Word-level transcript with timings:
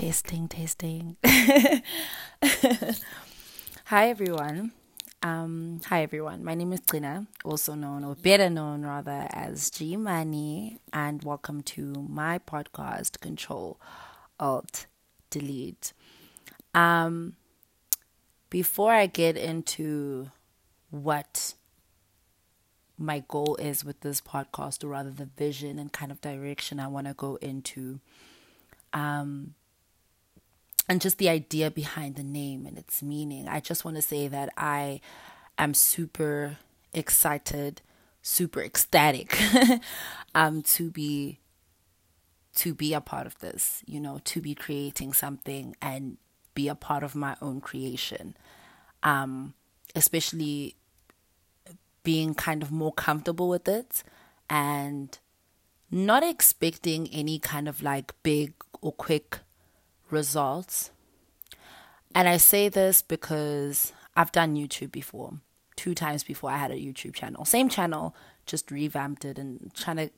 Testing, 0.00 0.48
testing. 0.48 1.18
hi 3.84 4.08
everyone. 4.08 4.72
Um, 5.22 5.82
hi 5.84 6.02
everyone. 6.02 6.42
My 6.42 6.54
name 6.54 6.72
is 6.72 6.80
Trina, 6.80 7.26
also 7.44 7.74
known 7.74 8.04
or 8.04 8.14
better 8.14 8.48
known 8.48 8.80
rather 8.80 9.28
as 9.30 9.68
G 9.68 9.98
Money, 9.98 10.78
and 10.90 11.22
welcome 11.22 11.60
to 11.64 12.06
my 12.08 12.38
podcast, 12.38 13.20
Control 13.20 13.78
Alt 14.40 14.86
Delete. 15.28 15.92
Um, 16.72 17.36
before 18.48 18.94
I 18.94 19.04
get 19.04 19.36
into 19.36 20.30
what 20.88 21.52
my 22.96 23.22
goal 23.28 23.56
is 23.56 23.84
with 23.84 24.00
this 24.00 24.22
podcast, 24.22 24.82
or 24.82 24.88
rather 24.88 25.10
the 25.10 25.28
vision 25.36 25.78
and 25.78 25.92
kind 25.92 26.10
of 26.10 26.22
direction 26.22 26.80
I 26.80 26.88
want 26.88 27.06
to 27.06 27.12
go 27.12 27.36
into, 27.42 28.00
um, 28.94 29.56
and 30.90 31.00
just 31.00 31.18
the 31.18 31.28
idea 31.28 31.70
behind 31.70 32.16
the 32.16 32.24
name 32.24 32.66
and 32.66 32.76
its 32.76 33.00
meaning. 33.00 33.46
I 33.46 33.60
just 33.60 33.84
want 33.84 33.96
to 33.96 34.02
say 34.02 34.26
that 34.26 34.52
I 34.56 35.00
am 35.56 35.72
super 35.72 36.58
excited, 36.92 37.80
super 38.22 38.60
ecstatic 38.60 39.40
um 40.34 40.62
to 40.62 40.90
be 40.90 41.38
to 42.56 42.74
be 42.74 42.92
a 42.92 43.00
part 43.00 43.26
of 43.28 43.38
this, 43.38 43.84
you 43.86 44.00
know, 44.00 44.20
to 44.24 44.40
be 44.40 44.52
creating 44.52 45.12
something 45.12 45.76
and 45.80 46.16
be 46.54 46.66
a 46.66 46.74
part 46.74 47.04
of 47.04 47.14
my 47.14 47.36
own 47.40 47.60
creation. 47.60 48.36
Um 49.04 49.54
especially 49.94 50.74
being 52.02 52.34
kind 52.34 52.64
of 52.64 52.72
more 52.72 52.92
comfortable 52.92 53.48
with 53.48 53.68
it 53.68 54.02
and 54.48 55.18
not 55.88 56.24
expecting 56.24 57.06
any 57.12 57.38
kind 57.38 57.68
of 57.68 57.80
like 57.80 58.12
big 58.24 58.54
or 58.80 58.92
quick 58.92 59.38
results. 60.12 60.90
And 62.14 62.28
I 62.28 62.36
say 62.36 62.68
this 62.68 63.02
because 63.02 63.92
I've 64.16 64.32
done 64.32 64.56
YouTube 64.56 64.92
before. 64.92 65.34
Two 65.76 65.94
times 65.94 66.24
before 66.24 66.50
I 66.50 66.58
had 66.58 66.70
a 66.70 66.74
YouTube 66.74 67.14
channel. 67.14 67.44
Same 67.44 67.68
channel, 67.68 68.14
just 68.44 68.70
revamped 68.70 69.24
it 69.24 69.38
and 69.38 69.72
trying 69.74 69.96
to 69.96 70.10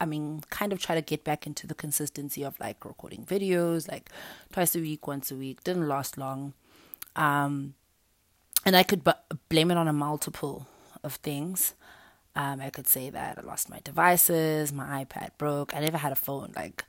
I 0.00 0.06
mean, 0.06 0.42
kind 0.50 0.72
of 0.72 0.80
try 0.80 0.94
to 0.94 1.02
get 1.02 1.24
back 1.24 1.46
into 1.46 1.66
the 1.66 1.74
consistency 1.74 2.42
of 2.42 2.58
like 2.58 2.84
recording 2.84 3.24
videos, 3.24 3.88
like 3.90 4.10
twice 4.52 4.74
a 4.74 4.80
week, 4.80 5.06
once 5.06 5.30
a 5.30 5.36
week. 5.36 5.62
Didn't 5.64 5.88
last 5.88 6.18
long. 6.18 6.52
Um, 7.16 7.74
and 8.66 8.76
I 8.76 8.82
could 8.82 9.04
b- 9.04 9.12
blame 9.48 9.70
it 9.70 9.76
on 9.76 9.88
a 9.88 9.92
multiple 9.92 10.66
of 11.02 11.14
things. 11.16 11.74
Um, 12.34 12.60
I 12.60 12.70
could 12.70 12.88
say 12.88 13.10
that 13.10 13.38
I 13.38 13.42
lost 13.42 13.70
my 13.70 13.80
devices, 13.84 14.72
my 14.72 15.04
iPad 15.04 15.30
broke. 15.38 15.74
I 15.74 15.80
never 15.80 15.98
had 15.98 16.12
a 16.12 16.16
phone. 16.16 16.52
Like, 16.56 16.84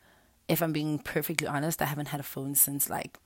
if 0.47 0.61
I'm 0.61 0.73
being 0.73 0.99
perfectly 0.99 1.47
honest, 1.47 1.81
I 1.81 1.85
haven't 1.85 2.09
had 2.09 2.19
a 2.19 2.23
phone 2.23 2.55
since 2.55 2.89
like 2.89 3.17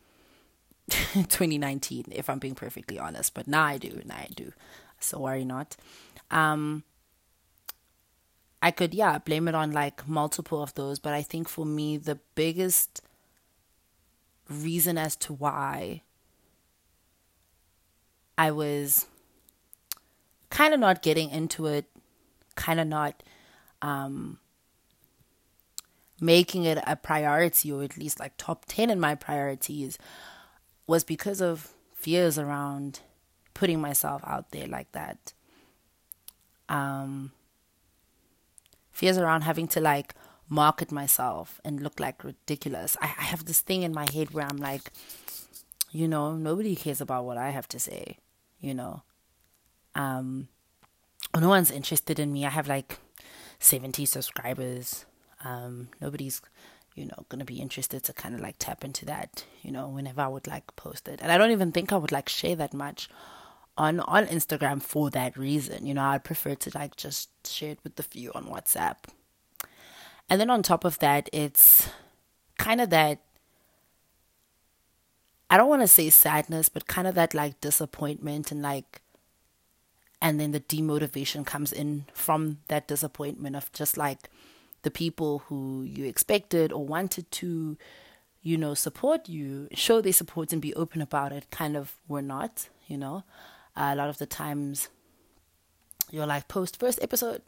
2019, 0.90 2.06
if 2.12 2.30
I'm 2.30 2.40
being 2.40 2.56
perfectly 2.56 2.98
honest. 2.98 3.34
But 3.34 3.48
now 3.48 3.64
I 3.64 3.78
do, 3.78 4.02
now 4.06 4.16
I 4.16 4.30
do. 4.34 4.54
So 5.00 5.20
worry 5.20 5.46
not. 5.46 5.76
Um, 6.32 6.84
I 8.62 8.72
could, 8.72 8.94
yeah, 8.94 9.18
blame 9.20 9.48
it 9.48 9.56
on 9.56 9.72
like 9.72 10.08
multiple 10.08 10.62
of 10.62 10.74
those. 10.76 11.00
But 11.00 11.14
I 11.14 11.22
think 11.22 11.48
for 11.48 11.66
me, 11.66 11.98
the 11.98 12.20
biggest 12.36 13.02
reason 14.50 14.98
as 14.98 15.16
to 15.18 15.34
why 15.34 16.02
I 18.38 18.52
was 18.52 19.06
kind 20.50 20.74
of 20.74 20.80
not 20.80 21.02
getting 21.02 21.30
into 21.30 21.66
it, 21.68 21.86
kind 22.56 22.80
of 22.80 22.88
not 22.88 23.22
um, 23.82 24.40
making 26.22 26.66
it 26.66 26.78
a 26.86 26.96
priority 26.96 27.72
or 27.72 27.84
at 27.84 27.98
least 27.98 28.20
like 28.20 28.34
top 28.38 28.66
10 28.68 28.90
in 28.90 29.00
my 29.00 29.16
priorities 29.16 29.98
was 30.88 31.04
because 31.04 31.42
of 31.42 31.74
fears 31.94 32.38
around 32.38 33.02
putting 33.54 33.80
myself 33.82 34.22
out 34.26 34.52
there 34.52 34.68
like 34.68 34.92
that. 34.94 35.34
Um, 36.68 37.32
fears 38.92 39.18
around 39.18 39.42
having 39.42 39.68
to 39.70 39.82
like 39.82 40.16
market 40.48 40.92
myself 40.92 41.60
and 41.64 41.82
look 41.82 42.00
like 42.00 42.24
ridiculous. 42.24 42.98
I, 43.02 43.06
I 43.06 43.24
have 43.24 43.46
this 43.46 43.62
thing 43.62 43.84
in 43.84 43.94
my 43.94 44.10
head 44.12 44.32
where 44.32 44.46
I'm 44.46 44.58
like, 44.58 44.92
you 45.92 46.08
know, 46.08 46.36
nobody 46.36 46.76
cares 46.76 47.02
about 47.02 47.26
what 47.26 47.38
I 47.38 47.50
have 47.50 47.68
to 47.70 47.80
say, 47.80 48.18
you 48.60 48.74
know. 48.74 49.04
Um, 49.96 50.48
no 51.38 51.50
one's 51.50 51.72
interested 51.72 52.20
in 52.20 52.32
me. 52.32 52.46
I 52.46 52.50
have 52.50 52.68
like 52.68 53.00
70 53.60 54.06
subscribers. 54.06 55.06
Um, 55.44 55.90
nobody's, 56.02 56.42
you 56.96 57.06
know, 57.06 57.26
gonna 57.30 57.46
be 57.46 57.62
interested 57.62 58.04
to 58.04 58.14
kind 58.14 58.36
of 58.36 58.42
like 58.42 58.56
tap 58.60 58.84
into 58.84 59.06
that, 59.06 59.46
you 59.62 59.72
know, 59.72 59.88
whenever 59.88 60.22
I 60.22 60.28
would 60.28 60.48
like 60.48 60.76
post 60.76 61.08
it. 61.08 61.20
And 61.22 61.32
I 61.32 61.38
don't 61.38 61.52
even 61.52 61.72
think 61.72 61.92
I 61.92 61.98
would 61.98 62.12
like 62.12 62.30
share 62.30 62.56
that 62.58 62.74
much 62.74 63.10
on 63.78 64.02
on 64.02 64.26
Instagram 64.28 64.82
for 64.82 65.10
that 65.12 65.38
reason. 65.38 65.86
You 65.86 65.94
know, 65.94 66.04
I'd 66.04 66.24
prefer 66.24 66.56
to 66.56 66.72
like 66.76 66.96
just 66.96 67.30
share 67.48 67.72
it 67.72 67.80
with 67.84 67.96
the 67.96 68.04
few 68.04 68.32
on 68.34 68.46
WhatsApp. 68.46 68.98
And 70.30 70.40
then 70.40 70.50
on 70.50 70.62
top 70.62 70.84
of 70.84 71.00
that, 71.00 71.30
it's 71.34 71.90
kind 72.58 72.82
of 72.82 72.90
that 72.92 73.20
I 75.50 75.58
don't 75.58 75.70
want 75.70 75.82
to 75.82 75.88
say 75.88 76.10
sadness, 76.12 76.70
but 76.70 76.86
kind 76.86 77.08
of 77.08 77.16
that 77.16 77.34
like 77.34 77.60
disappointment 77.60 78.52
and 78.52 78.62
like 78.62 79.02
and 80.22 80.40
then 80.40 80.52
the 80.52 80.60
demotivation 80.60 81.46
comes 81.46 81.72
in 81.72 82.06
from 82.14 82.60
that 82.68 82.88
disappointment 82.88 83.56
of 83.56 83.72
just 83.72 83.98
like 83.98 84.30
the 84.82 84.92
people 84.92 85.40
who 85.48 85.84
you 85.84 86.06
expected 86.06 86.72
or 86.72 86.86
wanted 86.86 87.30
to 87.32 87.78
you 88.42 88.58
know 88.58 88.74
support 88.74 89.28
you 89.28 89.68
show 89.74 90.02
their 90.02 90.14
support 90.14 90.54
and 90.54 90.62
be 90.62 90.74
open 90.76 91.02
about 91.02 91.32
it 91.32 91.50
kind 91.52 91.76
of 91.76 91.96
were 92.08 92.22
not 92.22 92.70
you 92.88 92.98
know 92.98 93.24
uh, 93.76 93.92
a 93.92 93.96
lot 93.96 94.10
of 94.10 94.18
the 94.18 94.26
times 94.26 94.90
you're 96.12 96.26
like 96.26 96.48
post 96.48 96.80
first 96.80 97.00
episode 97.02 97.42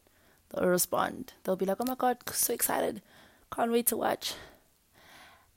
they'll 0.49 0.67
respond 0.67 1.33
they'll 1.43 1.55
be 1.55 1.65
like 1.65 1.77
oh 1.79 1.85
my 1.85 1.95
god 1.95 2.17
so 2.31 2.53
excited 2.53 3.01
can't 3.53 3.71
wait 3.71 3.87
to 3.87 3.97
watch 3.97 4.33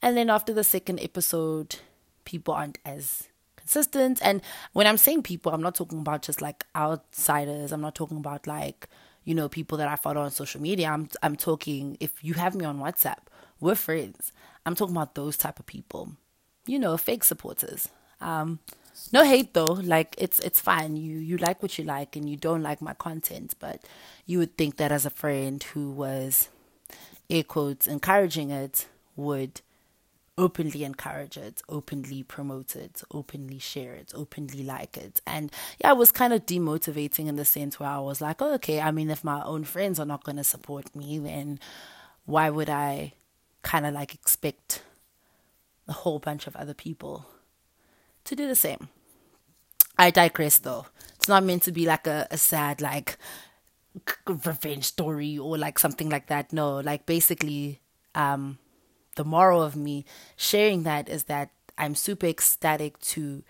and 0.01 0.15
then 0.15 0.29
after 0.29 0.53
the 0.53 0.63
second 0.63 0.99
episode 1.01 1.77
people 2.23 2.53
aren't 2.53 2.77
as 2.85 3.27
consistent. 3.65 4.19
And 4.21 4.41
when 4.73 4.85
I'm 4.85 4.97
saying 4.97 5.23
people, 5.23 5.51
I'm 5.51 5.61
not 5.61 5.73
talking 5.73 5.99
about 5.99 6.21
just 6.21 6.41
like 6.41 6.65
outsiders. 6.75 7.71
I'm 7.71 7.81
not 7.81 7.95
talking 7.95 8.17
about 8.17 8.45
like, 8.45 8.87
you 9.25 9.35
know, 9.35 9.49
people 9.49 9.77
that 9.79 9.87
I 9.87 9.95
follow 9.95 10.21
on 10.21 10.31
social 10.31 10.61
media. 10.61 10.87
I'm 10.89 11.09
I'm 11.21 11.35
talking 11.35 11.97
if 11.99 12.23
you 12.23 12.35
have 12.35 12.55
me 12.55 12.63
on 12.65 12.79
WhatsApp, 12.79 13.17
we're 13.59 13.75
friends. 13.75 14.31
I'm 14.65 14.75
talking 14.75 14.95
about 14.95 15.15
those 15.15 15.35
type 15.35 15.59
of 15.59 15.65
people. 15.65 16.13
You 16.65 16.79
know, 16.79 16.95
fake 16.97 17.23
supporters. 17.23 17.89
Um 18.21 18.59
no 19.11 19.25
hate 19.25 19.53
though. 19.53 19.73
Like 19.73 20.15
it's 20.17 20.39
it's 20.39 20.61
fine. 20.61 20.95
You 20.95 21.17
you 21.17 21.37
like 21.37 21.61
what 21.61 21.77
you 21.77 21.83
like 21.83 22.15
and 22.15 22.29
you 22.29 22.37
don't 22.37 22.63
like 22.63 22.81
my 22.81 22.93
content, 22.93 23.55
but 23.59 23.83
you 24.25 24.39
would 24.39 24.57
think 24.57 24.77
that 24.77 24.91
as 24.91 25.05
a 25.05 25.09
friend 25.09 25.61
who 25.61 25.91
was 25.91 26.49
air 27.29 27.43
quotes 27.43 27.87
encouraging 27.87 28.51
it 28.51 28.87
would 29.15 29.61
openly 30.37 30.83
encourage 30.83 31.37
it, 31.37 31.61
openly 31.69 32.23
promote 32.23 32.75
it, 32.75 33.01
openly 33.11 33.59
share 33.59 33.93
it, 33.93 34.11
openly 34.13 34.63
like 34.63 34.97
it. 34.97 35.21
And 35.25 35.51
yeah, 35.79 35.91
it 35.91 35.97
was 35.97 36.11
kind 36.11 36.33
of 36.33 36.45
demotivating 36.45 37.27
in 37.27 37.35
the 37.35 37.45
sense 37.45 37.79
where 37.79 37.89
I 37.89 37.99
was 37.99 38.21
like, 38.21 38.41
oh, 38.41 38.53
okay, 38.55 38.81
I 38.81 38.91
mean, 38.91 39.09
if 39.09 39.23
my 39.23 39.43
own 39.43 39.63
friends 39.63 39.99
are 39.99 40.05
not 40.05 40.23
going 40.23 40.35
to 40.37 40.43
support 40.43 40.95
me, 40.95 41.19
then 41.19 41.59
why 42.25 42.49
would 42.49 42.69
I 42.69 43.13
kind 43.61 43.85
of 43.85 43.93
like 43.93 44.13
expect 44.13 44.83
a 45.87 45.93
whole 45.93 46.19
bunch 46.19 46.47
of 46.47 46.55
other 46.55 46.73
people 46.73 47.25
to 48.25 48.35
do 48.35 48.47
the 48.47 48.55
same? 48.55 48.89
I 49.97 50.11
digress 50.11 50.57
though. 50.57 50.87
It's 51.15 51.29
not 51.29 51.43
meant 51.43 51.63
to 51.63 51.71
be 51.71 51.85
like 51.85 52.07
a, 52.07 52.27
a 52.29 52.37
sad, 52.37 52.81
like, 52.81 53.17
revenge 54.27 54.83
story 54.83 55.37
or 55.37 55.57
like 55.57 55.79
something 55.79 56.09
like 56.09 56.27
that. 56.27 56.51
No, 56.51 56.79
like 56.79 57.05
basically, 57.05 57.79
um, 58.13 58.57
the 59.15 59.25
moral 59.25 59.61
of 59.61 59.75
me 59.75 60.05
sharing 60.35 60.83
that 60.83 61.09
is 61.09 61.25
that 61.25 61.49
I'm 61.77 61.95
super 61.95 62.27
ecstatic 62.27 62.99
to 62.99 63.43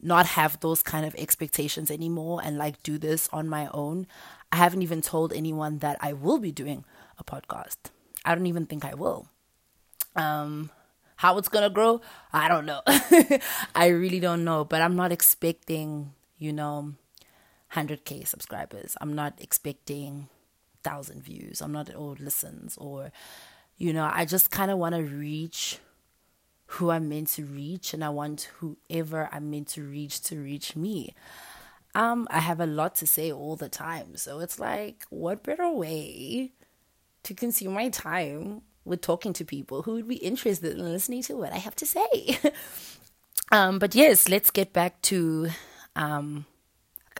not 0.00 0.26
have 0.26 0.58
those 0.60 0.82
kind 0.82 1.06
of 1.06 1.14
expectations 1.14 1.90
anymore 1.90 2.40
and 2.42 2.58
like 2.58 2.82
do 2.82 2.98
this 2.98 3.28
on 3.32 3.48
my 3.48 3.68
own. 3.72 4.06
I 4.50 4.56
haven't 4.56 4.82
even 4.82 5.00
told 5.00 5.32
anyone 5.32 5.78
that 5.78 5.96
I 6.00 6.12
will 6.12 6.38
be 6.38 6.50
doing 6.50 6.84
a 7.18 7.24
podcast. 7.24 7.76
I 8.24 8.34
don't 8.34 8.46
even 8.46 8.66
think 8.66 8.84
I 8.84 8.94
will. 8.94 9.28
Um 10.16 10.70
how 11.16 11.38
it's 11.38 11.48
going 11.48 11.62
to 11.62 11.70
grow, 11.70 12.00
I 12.32 12.48
don't 12.48 12.66
know. 12.66 12.80
I 13.76 13.86
really 13.86 14.18
don't 14.18 14.42
know, 14.42 14.64
but 14.64 14.82
I'm 14.82 14.96
not 14.96 15.12
expecting, 15.12 16.14
you 16.36 16.52
know, 16.52 16.94
100k 17.74 18.26
subscribers. 18.26 18.96
I'm 19.00 19.14
not 19.14 19.34
expecting 19.38 20.28
1000 20.82 21.22
views. 21.22 21.60
I'm 21.62 21.70
not 21.70 21.94
or 21.94 22.16
listens 22.18 22.76
or 22.76 23.12
you 23.82 23.92
know, 23.92 24.08
I 24.14 24.26
just 24.26 24.52
kind 24.52 24.70
of 24.70 24.78
want 24.78 24.94
to 24.94 25.02
reach 25.02 25.80
who 26.66 26.92
I'm 26.92 27.08
meant 27.08 27.26
to 27.30 27.44
reach, 27.44 27.92
and 27.92 28.04
I 28.04 28.10
want 28.10 28.48
whoever 28.60 29.28
I'm 29.32 29.50
meant 29.50 29.66
to 29.70 29.82
reach 29.82 30.22
to 30.22 30.38
reach 30.38 30.76
me. 30.76 31.16
Um, 31.92 32.28
I 32.30 32.38
have 32.38 32.60
a 32.60 32.66
lot 32.66 32.94
to 32.96 33.08
say 33.08 33.32
all 33.32 33.56
the 33.56 33.68
time, 33.68 34.16
so 34.16 34.38
it's 34.38 34.60
like, 34.60 35.04
what 35.10 35.42
better 35.42 35.68
way 35.68 36.52
to 37.24 37.34
consume 37.34 37.74
my 37.74 37.88
time 37.88 38.62
with 38.84 39.00
talking 39.00 39.32
to 39.32 39.44
people 39.44 39.82
who 39.82 39.94
would 39.94 40.06
be 40.06 40.14
interested 40.14 40.78
in 40.78 40.84
listening 40.84 41.24
to 41.24 41.36
what 41.36 41.52
I 41.52 41.58
have 41.58 41.74
to 41.74 41.86
say. 41.86 42.38
um, 43.50 43.80
but 43.80 43.96
yes, 43.96 44.28
let's 44.28 44.52
get 44.52 44.72
back 44.72 45.02
to. 45.02 45.50
Um, 45.96 46.46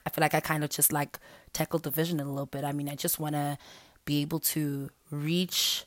I 0.06 0.10
feel 0.10 0.22
like 0.22 0.34
I 0.34 0.40
kind 0.40 0.62
of 0.62 0.70
just 0.70 0.92
like 0.92 1.18
tackled 1.52 1.82
the 1.82 1.90
vision 1.90 2.20
a 2.20 2.24
little 2.24 2.46
bit. 2.46 2.62
I 2.62 2.70
mean, 2.70 2.88
I 2.88 2.94
just 2.94 3.18
want 3.18 3.34
to 3.34 3.58
be 4.04 4.22
able 4.22 4.38
to 4.40 4.90
reach 5.10 5.86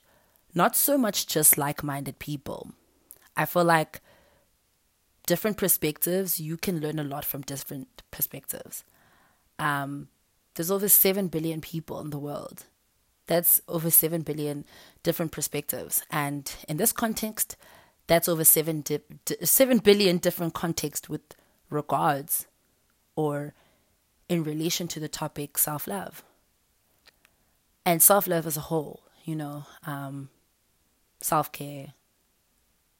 not 0.55 0.75
so 0.75 0.97
much 0.97 1.27
just 1.27 1.57
like 1.57 1.83
minded 1.83 2.17
people. 2.17 2.71
I 3.35 3.45
feel 3.45 3.65
like 3.65 4.01
different 5.27 5.57
perspectives, 5.57 6.39
you 6.39 6.57
can 6.57 6.79
learn 6.79 6.99
a 6.99 7.03
lot 7.03 7.25
from 7.25 7.41
different 7.41 8.03
perspectives. 8.11 8.83
Um, 9.59 10.07
there's 10.55 10.71
over 10.71 10.87
7 10.87 11.27
billion 11.27 11.61
people 11.61 11.99
in 11.99 12.09
the 12.09 12.19
world. 12.19 12.65
That's 13.27 13.61
over 13.67 13.89
7 13.89 14.21
billion 14.21 14.65
different 15.03 15.31
perspectives. 15.31 16.03
And 16.09 16.51
in 16.69 16.77
this 16.77 16.91
context, 16.91 17.57
that's 18.07 18.29
over 18.29 18.45
7, 18.45 18.81
di- 18.81 18.99
7 19.43 19.79
billion 19.79 20.17
different 20.17 20.53
contexts 20.53 21.09
with 21.09 21.21
regards 21.69 22.45
or 23.15 23.53
in 24.29 24.43
relation 24.43 24.87
to 24.89 24.99
the 24.99 25.07
topic 25.07 25.57
self 25.57 25.87
love. 25.87 26.23
And 27.85 28.01
self 28.01 28.27
love 28.27 28.47
as 28.47 28.57
a 28.57 28.61
whole, 28.61 29.03
you 29.23 29.35
know, 29.35 29.65
um, 29.85 30.29
self 31.25 31.51
care, 31.51 31.93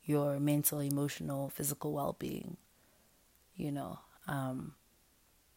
your 0.03 0.39
mental, 0.39 0.79
emotional, 0.79 1.49
physical 1.49 1.93
well 1.93 2.15
being, 2.17 2.57
you 3.55 3.71
know, 3.71 3.99
um, 4.27 4.73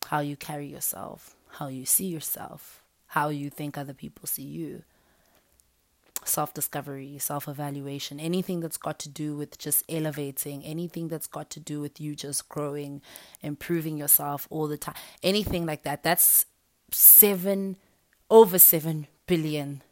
how 0.07 0.21
you 0.21 0.37
carry 0.37 0.67
yourself, 0.67 1.35
how 1.53 1.69
you 1.69 1.87
see 1.87 2.05
yourself, 2.07 2.83
how 3.07 3.31
you 3.31 3.49
think 3.49 3.79
other 3.79 3.95
people 3.95 4.27
see 4.27 4.43
you, 4.43 4.83
self 6.25 6.53
discovery, 6.53 7.17
self 7.19 7.49
evaluation, 7.49 8.21
anything 8.21 8.61
that's 8.61 8.77
got 8.77 8.99
to 8.99 9.09
do 9.09 9.35
with 9.35 9.57
just 9.57 9.83
elevating, 9.89 10.63
anything 10.63 11.09
that's 11.09 11.27
got 11.27 11.49
to 11.49 11.61
do 11.61 11.81
with 11.81 11.99
you 11.99 12.15
just 12.15 12.51
growing, 12.51 13.01
improving 13.41 13.97
yourself 13.97 14.47
all 14.51 14.69
the 14.69 14.77
time, 14.77 14.95
anything 15.23 15.65
like 15.65 15.85
that. 15.85 16.03
That's 16.03 16.45
seven, 16.93 17.77
over 18.29 18.59
seven 18.59 19.07
billion 19.27 19.83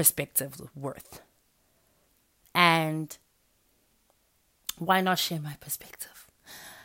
perspectives 0.00 0.62
worth. 0.74 1.20
And 2.54 3.18
why 4.78 5.02
not 5.02 5.18
share 5.18 5.40
my 5.40 5.56
perspective? 5.60 6.26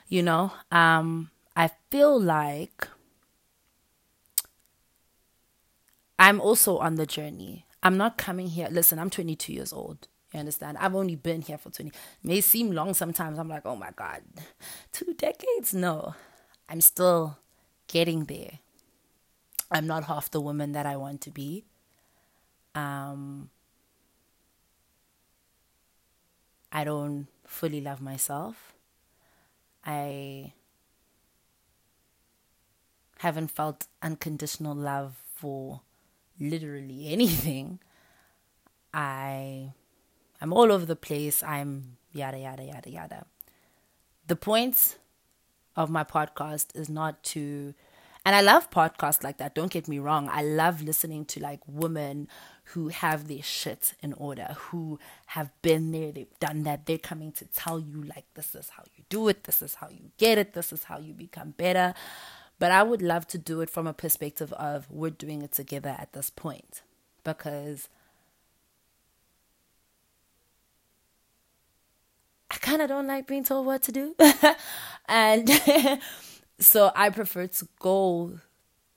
You 0.10 0.22
know, 0.22 0.52
um, 0.70 1.30
I 1.56 1.70
feel 1.90 2.20
like 2.20 2.90
I'm 6.20 6.42
also 6.42 6.78
on 6.80 6.96
the 6.96 7.06
journey. 7.06 7.66
I'm 7.82 7.96
not 7.96 8.18
coming 8.18 8.48
here. 8.48 8.68
Listen, 8.70 9.00
I'm 9.00 9.10
22 9.10 9.54
years 9.54 9.72
old. 9.72 10.10
You 10.34 10.42
understand? 10.42 10.78
I've 10.78 10.94
only 10.94 11.16
been 11.16 11.42
here 11.42 11.58
for 11.58 11.70
20. 11.70 11.92
It 11.92 11.96
may 12.22 12.42
seem 12.42 12.72
long 12.72 12.94
sometimes. 12.94 13.40
I'm 13.40 13.48
like, 13.48 13.66
oh 13.66 13.78
my 13.78 13.92
God, 13.96 14.24
two 14.92 15.14
decades? 15.18 15.74
No, 15.74 16.16
I'm 16.68 16.82
still 16.82 17.38
getting 17.88 18.26
there. 18.26 18.60
I'm 19.72 19.88
not 19.88 20.04
half 20.04 20.30
the 20.30 20.42
woman 20.42 20.74
that 20.74 20.86
I 20.86 20.98
want 20.98 21.22
to 21.22 21.32
be. 21.32 21.64
Um, 22.76 23.50
I 26.72 26.84
don't 26.84 27.28
fully 27.48 27.82
love 27.82 28.02
myself. 28.02 28.74
I 29.86 30.54
haven't 33.20 33.48
felt 33.50 33.88
unconditional 34.02 34.76
love 34.76 35.16
for 35.36 35.82
literally 36.40 37.08
anything. 37.12 37.80
I 38.94 39.74
I'm 40.42 40.52
all 40.54 40.72
over 40.72 40.86
the 40.86 40.96
place. 40.96 41.44
I'm 41.44 41.98
yada 42.12 42.40
yada 42.40 42.64
yada 42.64 42.90
yada. 42.90 43.26
The 44.28 44.36
point 44.36 44.98
of 45.76 45.90
my 45.90 46.04
podcast 46.04 46.76
is 46.76 46.90
not 46.90 47.24
to 47.24 47.74
and 48.26 48.36
I 48.36 48.42
love 48.42 48.72
podcasts 48.72 49.24
like 49.24 49.38
that. 49.38 49.54
Don't 49.54 49.72
get 49.72 49.88
me 49.88 50.00
wrong. 50.00 50.28
I 50.32 50.42
love 50.42 50.82
listening 50.82 51.26
to 51.26 51.40
like 51.40 51.60
women 51.68 52.28
who 52.70 52.88
have 52.88 53.28
their 53.28 53.44
shit 53.44 53.94
in 54.02 54.14
order, 54.14 54.56
who 54.58 54.98
have 55.28 55.52
been 55.62 55.92
there, 55.92 56.12
they've 56.12 56.40
done 56.40 56.64
that. 56.64 56.88
They're 56.88 56.98
coming 56.98 57.32
to 57.34 57.46
tell 57.46 57.80
you, 57.80 58.02
like, 58.02 58.26
this 58.34 58.56
is 58.56 58.70
how 58.70 58.84
you 58.98 59.04
do 59.10 59.28
it, 59.28 59.44
this 59.44 59.62
is 59.62 59.76
how 59.76 59.90
you 59.90 60.10
get 60.18 60.40
it, 60.40 60.54
this 60.54 60.74
is 60.74 60.86
how 60.86 60.98
you 60.98 61.14
become 61.14 61.52
better. 61.52 61.94
But 62.58 62.72
I 62.72 62.82
would 62.82 63.04
love 63.04 63.28
to 63.28 63.38
do 63.38 63.62
it 63.62 63.70
from 63.70 63.86
a 63.86 63.94
perspective 63.94 64.52
of 64.54 64.90
we're 64.90 65.12
doing 65.12 65.44
it 65.44 65.52
together 65.52 65.96
at 66.00 66.14
this 66.14 66.32
point 66.32 66.82
because 67.24 67.90
I 72.50 72.56
kind 72.56 72.82
of 72.82 72.90
don't 72.90 73.08
like 73.08 73.28
being 73.28 73.44
told 73.44 73.68
what 73.68 73.84
to 73.84 73.92
do. 73.92 74.16
and 75.08 75.48
so 76.60 76.92
I 76.96 77.10
prefer 77.10 77.48
to 77.48 77.68
go 77.80 78.40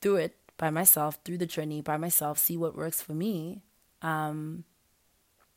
through 0.01 0.17
it 0.17 0.37
by 0.57 0.71
myself, 0.71 1.19
through 1.25 1.39
the 1.39 1.47
journey 1.47 1.81
by 1.81 1.97
myself, 1.97 2.39
see 2.39 2.57
what 2.57 2.77
works 2.77 3.01
for 3.01 3.13
me. 3.13 3.63
Um, 4.03 4.65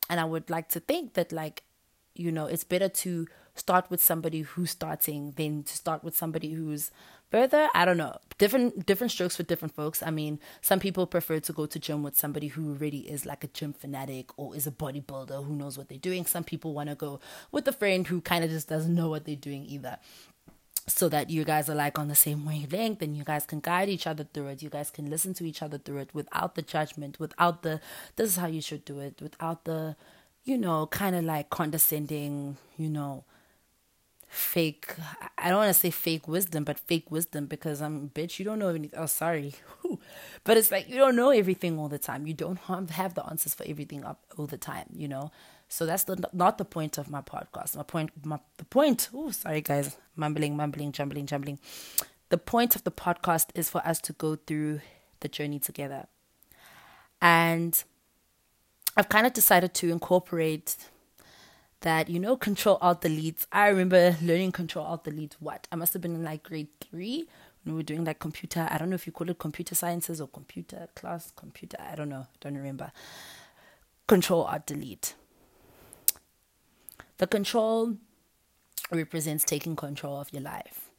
and 0.10 0.20
I 0.20 0.26
would 0.26 0.50
like 0.50 0.70
to 0.70 0.80
think 0.80 1.14
that, 1.14 1.32
like, 1.32 1.64
you 2.16 2.32
know, 2.32 2.46
it's 2.46 2.64
better 2.64 2.90
to 2.90 3.28
start 3.56 3.90
with 3.90 4.02
somebody 4.02 4.42
who's 4.42 4.72
starting 4.72 5.34
than 5.36 5.64
to 5.64 5.76
start 5.76 6.04
with 6.04 6.16
somebody 6.16 6.52
who's 6.54 6.92
further. 7.30 7.70
I 7.74 7.86
don't 7.86 7.98
know. 7.98 8.18
Different 8.38 8.86
different 8.86 9.12
strokes 9.12 9.36
for 9.38 9.44
different 9.44 9.76
folks. 9.76 10.02
I 10.02 10.10
mean 10.10 10.40
some 10.62 10.80
people 10.80 11.06
prefer 11.06 11.40
to 11.40 11.54
go 11.54 11.66
to 11.66 11.80
gym 11.80 12.04
with 12.04 12.18
somebody 12.18 12.48
who 12.48 12.74
really 12.74 13.10
is 13.10 13.26
like 13.26 13.44
a 13.44 13.48
gym 13.48 13.74
fanatic 13.74 14.38
or 14.38 14.56
is 14.56 14.68
a 14.68 14.72
bodybuilder 14.72 15.46
who 15.46 15.56
knows 15.56 15.78
what 15.78 15.90
they're 15.90 15.98
doing. 15.98 16.26
Some 16.26 16.44
people 16.44 16.74
want 16.74 16.90
to 16.90 16.96
go 16.96 17.20
with 17.52 17.68
a 17.68 17.74
friend 17.74 18.08
who 18.08 18.22
kind 18.22 18.44
of 18.44 18.50
just 18.50 18.70
doesn't 18.70 18.96
know 18.96 19.10
what 19.10 19.26
they're 19.26 19.36
doing 19.36 19.66
either 19.66 19.98
so 20.88 21.10
that 21.10 21.30
you 21.30 21.44
guys 21.44 21.70
are 21.70 21.76
like 21.76 22.00
on 22.00 22.08
the 22.08 22.16
same 22.16 22.46
wavelength 22.46 23.02
and 23.02 23.16
you 23.16 23.24
guys 23.24 23.46
can 23.46 23.60
guide 23.60 23.90
each 23.90 24.08
other 24.08 24.26
through 24.34 24.48
it 24.48 24.62
you 24.62 24.70
guys 24.70 24.90
can 24.90 25.10
listen 25.10 25.34
to 25.34 25.46
each 25.46 25.62
other 25.62 25.78
through 25.78 25.98
it 25.98 26.10
without 26.14 26.56
the 26.56 26.62
judgment 26.62 27.20
without 27.20 27.62
the 27.64 27.80
this 28.16 28.30
is 28.30 28.36
how 28.38 28.48
you 28.48 28.62
should 28.62 28.84
do 28.86 29.00
it 29.00 29.22
without 29.22 29.66
the 29.66 29.96
you 30.44 30.58
know 30.58 30.88
kind 30.88 31.16
of 31.16 31.24
like 31.24 31.50
condescending 31.50 32.58
you 32.78 32.90
know 32.90 33.24
fake 34.32 34.96
I 35.38 35.50
don't 35.50 35.58
want 35.58 35.70
to 35.74 35.80
say 35.80 35.92
fake 35.92 36.28
wisdom, 36.28 36.64
but 36.64 36.80
fake 36.80 37.12
wisdom 37.12 37.48
because 37.48 37.82
I'm 37.82 38.10
bitch, 38.10 38.40
you 38.40 38.46
don't 38.46 38.60
know 38.60 38.70
anything. 38.70 38.98
Oh, 38.98 39.06
sorry. 39.06 39.56
but 40.44 40.56
it's 40.56 40.72
like 40.72 40.88
you 40.88 40.96
don't 40.96 41.18
know 41.18 41.32
everything 41.32 41.78
all 41.78 41.90
the 41.90 42.00
time. 42.00 42.26
You 42.26 42.34
don't 42.34 42.58
have 42.60 43.14
the 43.14 43.26
answers 43.30 43.54
for 43.54 43.66
everything 43.68 44.06
all 44.06 44.48
the 44.48 44.58
time, 44.58 44.86
you 44.96 45.08
know? 45.08 45.32
So 45.68 45.86
that's 45.86 46.06
the 46.06 46.30
not 46.32 46.58
the 46.58 46.66
point 46.66 46.98
of 46.98 47.10
my 47.10 47.22
podcast. 47.22 47.76
My 47.76 47.84
point 47.84 48.12
my 48.24 48.40
the 48.58 48.66
point, 48.66 49.10
oh 49.14 49.32
sorry 49.32 49.62
guys, 49.62 49.98
mumbling, 50.16 50.56
mumbling, 50.56 50.92
jumbling, 50.92 51.26
jumbling. 51.26 51.60
The 52.30 52.38
point 52.38 52.76
of 52.76 52.84
the 52.84 52.92
podcast 52.92 53.50
is 53.56 53.70
for 53.70 53.86
us 53.86 54.00
to 54.02 54.14
go 54.14 54.36
through 54.36 54.82
the 55.20 55.28
journey 55.28 55.60
together. 55.60 56.08
And 57.22 57.84
I've 58.98 59.10
kind 59.10 59.26
of 59.26 59.34
decided 59.34 59.74
to 59.76 59.90
incorporate 59.92 60.76
that 61.82 62.10
you 62.10 62.20
know 62.20 62.38
control 62.38 62.78
alt 62.82 63.02
delete 63.02 63.46
i 63.52 63.68
remember 63.68 64.16
learning 64.22 64.52
control 64.52 64.86
alt 64.86 65.04
delete 65.04 65.36
what 65.40 65.68
i 65.72 65.76
must 65.76 65.94
have 65.94 66.02
been 66.02 66.16
in 66.16 66.24
like 66.24 66.44
grade 66.44 66.68
three 66.80 67.28
when 67.64 67.74
we 67.74 67.80
were 67.80 67.84
doing 67.84 68.06
like 68.06 68.20
computer 68.20 68.68
i 68.72 68.78
don't 68.78 68.90
know 68.90 68.96
if 68.96 69.06
you 69.06 69.12
call 69.12 69.30
it 69.30 69.40
computer 69.40 69.76
sciences 69.76 70.22
or 70.22 70.28
computer 70.28 70.88
class 70.96 71.34
computer 71.36 71.78
i 71.92 71.96
don't 71.96 72.10
know 72.10 72.28
don't 72.40 72.56
remember 72.56 72.92
control 74.08 74.44
alt 74.44 74.66
delete 74.66 75.16
the 77.18 77.28
control 77.28 77.98
represents 78.92 79.44
taking 79.44 79.76
control 79.76 80.20
of 80.20 80.32
your 80.34 80.42
life. 80.42 80.90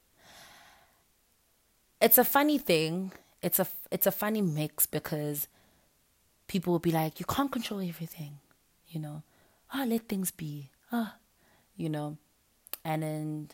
It's 2.00 2.18
a 2.18 2.24
funny 2.24 2.58
thing. 2.58 3.12
It's 3.42 3.58
a 3.58 3.66
it's 3.90 4.06
a 4.06 4.12
funny 4.12 4.42
mix 4.42 4.86
because 4.86 5.48
people 6.46 6.72
will 6.72 6.80
be 6.80 6.92
like 6.92 7.20
you 7.20 7.26
can't 7.26 7.50
control 7.50 7.80
everything 7.80 8.38
you 8.92 9.00
know. 9.00 9.22
Ah, 9.72 9.82
oh, 9.82 9.86
let 9.86 10.08
things 10.08 10.30
be. 10.30 10.70
Ah, 10.92 11.16
you 11.76 11.88
know, 11.88 12.18
and 12.84 13.02
then 13.02 13.50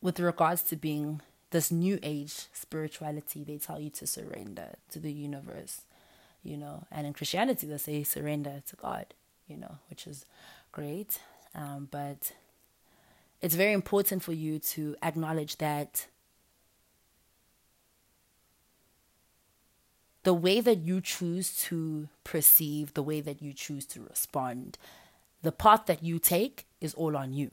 with 0.00 0.18
regards 0.18 0.62
to 0.62 0.76
being 0.76 1.20
this 1.50 1.70
new 1.70 1.98
age 2.02 2.46
spirituality, 2.52 3.44
they 3.44 3.58
tell 3.58 3.78
you 3.78 3.90
to 3.90 4.06
surrender 4.06 4.76
to 4.90 4.98
the 4.98 5.12
universe, 5.12 5.82
you 6.42 6.56
know, 6.56 6.84
and 6.90 7.06
in 7.06 7.12
Christianity, 7.12 7.66
they 7.66 7.78
say 7.78 8.02
surrender 8.02 8.62
to 8.66 8.76
God, 8.76 9.06
you 9.46 9.56
know, 9.56 9.78
which 9.90 10.06
is 10.06 10.24
great. 10.72 11.20
Um, 11.54 11.88
but 11.90 12.32
it's 13.40 13.54
very 13.54 13.72
important 13.72 14.22
for 14.22 14.32
you 14.32 14.58
to 14.58 14.96
acknowledge 15.02 15.58
that 15.58 16.06
the 20.22 20.34
way 20.34 20.60
that 20.60 20.78
you 20.78 21.00
choose 21.00 21.56
to 21.56 22.08
perceive, 22.24 22.94
the 22.94 23.02
way 23.02 23.20
that 23.20 23.40
you 23.42 23.52
choose 23.52 23.86
to 23.86 24.02
respond, 24.02 24.78
the 25.42 25.52
path 25.52 25.86
that 25.86 26.02
you 26.02 26.18
take 26.18 26.66
is 26.80 26.94
all 26.94 27.16
on 27.16 27.32
you. 27.32 27.50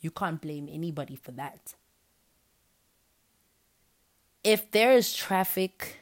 You 0.00 0.10
can't 0.10 0.40
blame 0.40 0.68
anybody 0.70 1.16
for 1.16 1.30
that. 1.32 1.74
If 4.44 4.70
there 4.72 4.92
is 4.92 5.14
traffic 5.14 5.98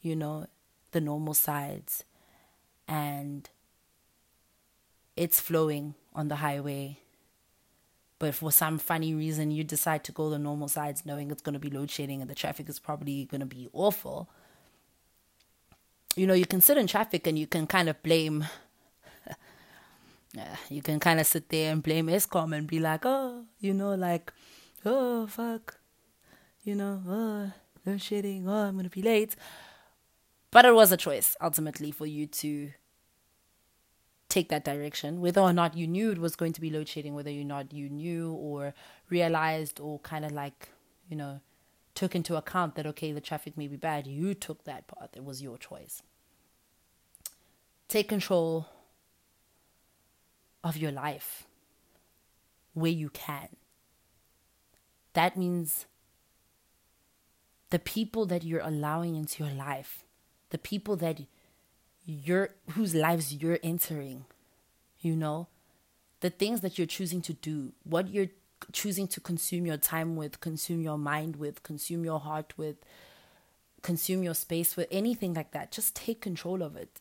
you 0.00 0.16
know, 0.16 0.46
the 0.92 1.00
normal 1.00 1.34
sides 1.34 2.04
and 2.86 3.48
it's 5.18 5.40
flowing 5.40 5.94
on 6.14 6.28
the 6.28 6.36
highway. 6.36 7.00
But 8.18 8.34
for 8.34 8.50
some 8.50 8.78
funny 8.78 9.14
reason, 9.14 9.50
you 9.50 9.64
decide 9.64 10.02
to 10.04 10.12
go 10.12 10.30
the 10.30 10.38
normal 10.38 10.68
sides 10.68 11.06
knowing 11.06 11.30
it's 11.30 11.42
going 11.42 11.52
to 11.52 11.58
be 11.58 11.70
load 11.70 11.90
shedding 11.90 12.20
and 12.20 12.30
the 12.30 12.34
traffic 12.34 12.68
is 12.68 12.78
probably 12.78 13.24
going 13.26 13.40
to 13.40 13.46
be 13.46 13.68
awful. 13.72 14.28
You 16.16 16.26
know, 16.26 16.34
you 16.34 16.46
can 16.46 16.60
sit 16.60 16.78
in 16.78 16.86
traffic 16.86 17.26
and 17.26 17.38
you 17.38 17.46
can 17.46 17.66
kind 17.66 17.88
of 17.88 18.02
blame 18.02 18.46
you 20.68 20.82
can 20.82 21.00
kind 21.00 21.20
of 21.20 21.26
sit 21.26 21.48
there 21.48 21.72
and 21.72 21.82
blame 21.82 22.06
Eskom 22.06 22.56
and 22.56 22.66
be 22.66 22.78
like, 22.78 23.04
oh, 23.04 23.44
you 23.60 23.74
know, 23.74 23.94
like, 23.94 24.32
oh, 24.84 25.26
fuck, 25.26 25.78
you 26.64 26.74
know, 26.74 27.02
oh, 27.08 27.52
no 27.86 27.92
shitting, 27.94 28.46
oh, 28.46 28.66
I'm 28.66 28.74
going 28.74 28.84
to 28.84 28.90
be 28.90 29.02
late. 29.02 29.36
But 30.50 30.64
it 30.64 30.74
was 30.74 30.92
a 30.92 30.96
choice 30.96 31.36
ultimately 31.40 31.90
for 31.90 32.06
you 32.06 32.26
to 32.26 32.70
take 34.38 34.48
that 34.50 34.64
direction, 34.64 35.20
whether 35.20 35.40
or 35.40 35.52
not 35.52 35.76
you 35.76 35.86
knew 35.86 36.12
it 36.12 36.18
was 36.18 36.36
going 36.36 36.52
to 36.52 36.60
be 36.60 36.70
load 36.70 36.88
shedding, 36.88 37.14
whether 37.14 37.30
or 37.30 37.44
not 37.44 37.72
you 37.72 37.88
knew 37.88 38.32
or 38.32 38.72
realized 39.10 39.80
or 39.80 39.98
kind 40.00 40.24
of 40.24 40.30
like, 40.30 40.68
you 41.08 41.16
know, 41.16 41.40
took 41.94 42.14
into 42.14 42.36
account 42.36 42.76
that, 42.76 42.86
okay, 42.86 43.10
the 43.10 43.20
traffic 43.20 43.56
may 43.56 43.66
be 43.66 43.76
bad. 43.76 44.06
You 44.06 44.34
took 44.34 44.62
that 44.64 44.86
path. 44.86 45.10
It 45.14 45.24
was 45.24 45.42
your 45.42 45.58
choice. 45.58 46.02
Take 47.88 48.08
control 48.08 48.68
of 50.62 50.76
your 50.76 50.92
life 50.92 51.48
where 52.74 52.92
you 52.92 53.08
can. 53.08 53.48
That 55.14 55.36
means 55.36 55.86
the 57.70 57.80
people 57.80 58.24
that 58.26 58.44
you're 58.44 58.60
allowing 58.60 59.16
into 59.16 59.42
your 59.42 59.52
life, 59.52 60.04
the 60.50 60.58
people 60.58 60.94
that 60.96 61.22
you're 62.08 62.48
whose 62.70 62.94
lives 62.94 63.34
you're 63.34 63.58
entering, 63.62 64.24
you 65.00 65.14
know, 65.14 65.46
the 66.20 66.30
things 66.30 66.62
that 66.62 66.78
you're 66.78 66.86
choosing 66.86 67.20
to 67.20 67.34
do, 67.34 67.72
what 67.84 68.08
you're 68.08 68.30
choosing 68.72 69.06
to 69.08 69.20
consume 69.20 69.66
your 69.66 69.76
time 69.76 70.16
with, 70.16 70.40
consume 70.40 70.80
your 70.80 70.96
mind 70.96 71.36
with, 71.36 71.62
consume 71.62 72.06
your 72.06 72.18
heart 72.18 72.54
with, 72.56 72.76
consume 73.82 74.22
your 74.22 74.34
space 74.34 74.74
with, 74.74 74.88
anything 74.90 75.34
like 75.34 75.50
that. 75.50 75.70
Just 75.70 75.94
take 75.94 76.22
control 76.22 76.62
of 76.62 76.76
it. 76.76 77.00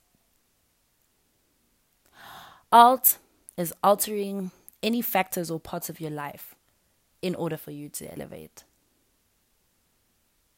Alt 2.69 3.17
is 3.55 3.73
altering 3.81 4.51
any 4.83 5.01
factors 5.01 5.49
or 5.49 5.57
parts 5.57 5.89
of 5.89 6.01
your 6.01 6.11
life 6.11 6.53
in 7.21 7.33
order 7.33 7.55
for 7.55 7.71
you 7.71 7.87
to 7.87 8.11
elevate. 8.11 8.65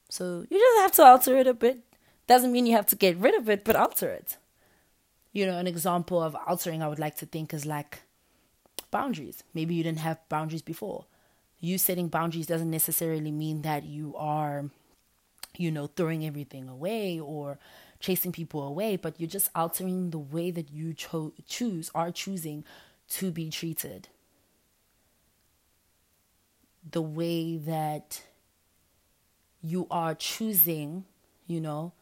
So 0.09 0.43
you 0.49 0.57
just 0.57 0.79
have 0.79 0.91
to 0.93 1.03
alter 1.03 1.37
it 1.37 1.45
a 1.45 1.53
bit. 1.53 1.83
Doesn't 2.29 2.51
mean 2.51 2.67
you 2.67 2.73
have 2.73 2.85
to 2.85 2.95
get 2.95 3.17
rid 3.17 3.33
of 3.33 3.49
it, 3.49 3.63
but 3.63 3.75
alter 3.75 4.07
it. 4.07 4.37
You 5.33 5.47
know, 5.47 5.57
an 5.57 5.65
example 5.65 6.21
of 6.21 6.35
altering 6.45 6.83
I 6.83 6.87
would 6.87 6.99
like 6.99 7.15
to 7.17 7.25
think 7.25 7.55
is 7.55 7.65
like 7.65 8.03
boundaries. 8.91 9.43
Maybe 9.55 9.73
you 9.73 9.81
didn't 9.81 9.97
have 9.97 10.19
boundaries 10.29 10.61
before. 10.61 11.05
You 11.59 11.79
setting 11.79 12.07
boundaries 12.07 12.45
doesn't 12.45 12.69
necessarily 12.69 13.31
mean 13.31 13.63
that 13.63 13.83
you 13.83 14.13
are, 14.15 14.65
you 15.57 15.71
know, 15.71 15.87
throwing 15.87 16.23
everything 16.23 16.69
away 16.69 17.19
or 17.19 17.57
chasing 17.99 18.31
people 18.31 18.61
away, 18.61 18.95
but 18.95 19.19
you're 19.19 19.27
just 19.27 19.49
altering 19.55 20.11
the 20.11 20.19
way 20.19 20.51
that 20.51 20.69
you 20.71 20.93
cho- 20.93 21.33
choose, 21.47 21.89
are 21.95 22.11
choosing 22.11 22.63
to 23.09 23.31
be 23.31 23.49
treated. 23.49 24.07
The 26.91 27.01
way 27.01 27.57
that 27.57 28.21
you 29.63 29.87
are 29.89 30.13
choosing, 30.13 31.05
you 31.47 31.59
know, 31.59 31.93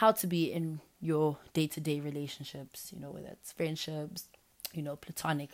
how 0.00 0.10
to 0.10 0.26
be 0.26 0.50
in 0.50 0.80
your 0.98 1.36
day 1.52 1.66
to 1.66 1.78
day 1.78 2.00
relationships, 2.00 2.90
you 2.90 2.98
know, 2.98 3.10
whether 3.10 3.28
it's 3.28 3.52
friendships, 3.52 4.28
you 4.72 4.82
know, 4.82 4.96
platonic, 4.96 5.50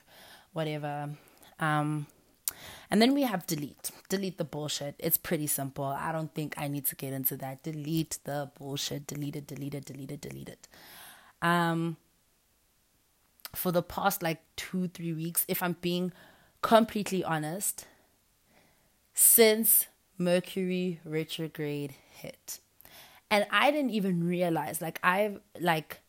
whatever. 0.52 1.10
Um, 1.58 2.06
and 2.88 3.02
then 3.02 3.12
we 3.12 3.22
have 3.22 3.44
delete. 3.48 3.90
Delete 4.08 4.38
the 4.38 4.44
bullshit. 4.44 4.94
It's 5.00 5.16
pretty 5.16 5.48
simple. 5.48 5.84
I 5.86 6.12
don't 6.12 6.32
think 6.32 6.54
I 6.56 6.68
need 6.68 6.86
to 6.86 6.94
get 6.94 7.12
into 7.12 7.36
that. 7.38 7.64
Delete 7.64 8.20
the 8.22 8.48
bullshit. 8.56 9.08
Delete 9.08 9.34
it, 9.34 9.48
delete 9.48 9.74
it, 9.74 9.84
delete 9.84 10.12
it, 10.12 10.20
delete 10.20 10.48
it. 10.48 10.68
Um, 11.42 11.96
for 13.52 13.72
the 13.72 13.82
past 13.82 14.22
like 14.22 14.42
two, 14.54 14.86
three 14.86 15.12
weeks, 15.12 15.44
if 15.48 15.60
I'm 15.60 15.76
being 15.80 16.12
completely 16.62 17.24
honest, 17.24 17.84
since 19.12 19.86
Mercury 20.18 21.00
retrograde 21.04 21.96
hit. 22.10 22.60
And 23.30 23.46
I 23.50 23.70
didn't 23.70 23.90
even 23.90 24.24
realize, 24.24 24.80
like, 24.80 25.00
I've, 25.02 25.40
like, 25.58 26.00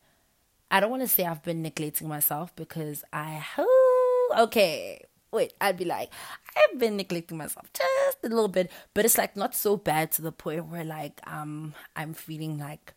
I 0.70 0.80
don't 0.80 0.90
want 0.90 1.02
to 1.02 1.08
say 1.08 1.24
I've 1.24 1.42
been 1.42 1.62
neglecting 1.62 2.08
myself 2.08 2.54
because 2.54 3.04
I, 3.12 3.44
oh, 3.56 4.34
okay, 4.38 5.04
wait, 5.32 5.52
I'd 5.60 5.76
be 5.76 5.84
like, 5.84 6.10
I've 6.56 6.78
been 6.78 6.96
neglecting 6.96 7.38
myself 7.38 7.66
just 7.72 8.18
a 8.24 8.28
little 8.28 8.48
bit, 8.48 8.70
but 8.94 9.04
it's 9.04 9.18
like 9.18 9.36
not 9.36 9.54
so 9.54 9.76
bad 9.76 10.12
to 10.12 10.22
the 10.22 10.32
point 10.32 10.66
where, 10.66 10.84
like, 10.84 11.20
um, 11.26 11.74
I'm 11.96 12.14
feeling 12.14 12.58
like, 12.58 12.94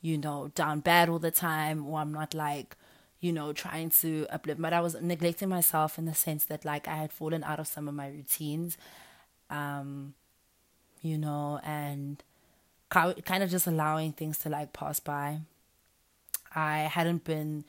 you 0.00 0.18
know, 0.18 0.50
down 0.54 0.80
bad 0.80 1.08
all 1.08 1.18
the 1.18 1.30
time, 1.30 1.86
or 1.86 2.00
I'm 2.00 2.12
not 2.12 2.34
like, 2.34 2.76
you 3.20 3.32
know, 3.32 3.52
trying 3.52 3.90
to 3.90 4.26
uplift, 4.30 4.60
but 4.60 4.72
I 4.72 4.80
was 4.80 4.96
neglecting 5.00 5.48
myself 5.48 5.98
in 5.98 6.06
the 6.06 6.14
sense 6.14 6.46
that 6.46 6.64
like 6.64 6.88
I 6.88 6.96
had 6.96 7.12
fallen 7.12 7.44
out 7.44 7.60
of 7.60 7.66
some 7.66 7.86
of 7.86 7.94
my 7.94 8.08
routines, 8.08 8.78
um, 9.50 10.14
you 11.02 11.18
know, 11.18 11.60
and 11.62 12.22
kind 12.90 13.42
of 13.42 13.50
just 13.50 13.66
allowing 13.66 14.12
things 14.12 14.38
to 14.38 14.48
like 14.48 14.72
pass 14.72 15.00
by. 15.00 15.40
I 16.54 16.78
hadn't 16.80 17.24
been, 17.24 17.64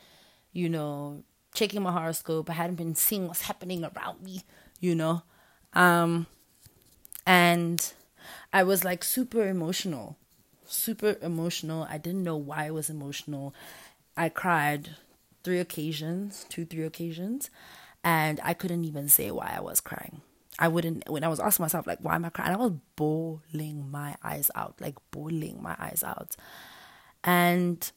you 0.51 0.67
know, 0.67 1.23
checking 1.53 1.81
my 1.83 1.91
horoscope. 1.91 2.49
I 2.49 2.53
hadn't 2.53 2.75
been 2.75 2.95
seeing 2.95 3.27
what's 3.27 3.43
happening 3.43 3.83
around 3.83 4.21
me, 4.21 4.43
you 4.79 4.95
know, 4.95 5.21
um, 5.73 6.27
and 7.25 7.93
I 8.51 8.63
was 8.63 8.83
like 8.83 9.03
super 9.03 9.47
emotional, 9.47 10.17
super 10.65 11.17
emotional. 11.21 11.87
I 11.89 11.97
didn't 11.97 12.23
know 12.23 12.37
why 12.37 12.65
I 12.65 12.71
was 12.71 12.89
emotional. 12.89 13.53
I 14.17 14.29
cried 14.29 14.89
three 15.43 15.59
occasions, 15.59 16.45
two, 16.49 16.65
three 16.65 16.83
occasions, 16.83 17.49
and 18.03 18.39
I 18.43 18.53
couldn't 18.53 18.85
even 18.85 19.07
say 19.07 19.31
why 19.31 19.53
I 19.55 19.61
was 19.61 19.79
crying. 19.79 20.21
I 20.59 20.67
wouldn't, 20.67 21.09
when 21.09 21.23
I 21.23 21.27
was 21.27 21.39
asking 21.39 21.63
myself, 21.63 21.87
like, 21.87 21.99
why 22.01 22.15
am 22.15 22.25
I 22.25 22.29
crying? 22.29 22.53
I 22.53 22.57
was 22.57 22.73
bawling 22.95 23.89
my 23.89 24.15
eyes 24.23 24.51
out, 24.55 24.75
like, 24.79 24.95
bawling 25.11 25.61
my 25.61 25.75
eyes 25.79 26.03
out. 26.05 26.35
And 27.23 27.91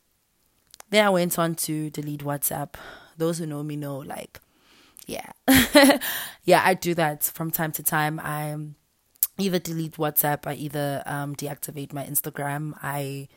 then 0.90 1.04
I 1.04 1.11
went 1.11 1.38
on 1.38 1.54
to 1.56 1.90
delete 1.90 2.20
WhatsApp. 2.20 2.75
Those 3.16 3.38
who 3.38 3.46
know 3.46 3.62
me 3.62 3.76
know, 3.76 3.99
like, 3.99 4.40
yeah. 5.06 5.32
yeah, 6.44 6.62
I 6.64 6.75
do 6.75 6.94
that 6.94 7.25
from 7.25 7.50
time 7.50 7.73
to 7.73 7.82
time. 7.82 8.20
I 8.23 8.56
either 9.38 9.58
delete 9.58 9.96
WhatsApp, 9.96 10.46
I 10.46 10.54
either 10.54 11.02
um, 11.06 11.34
deactivate 11.34 11.92
my 11.92 12.04
Instagram. 12.04 12.75
I, 12.82 13.28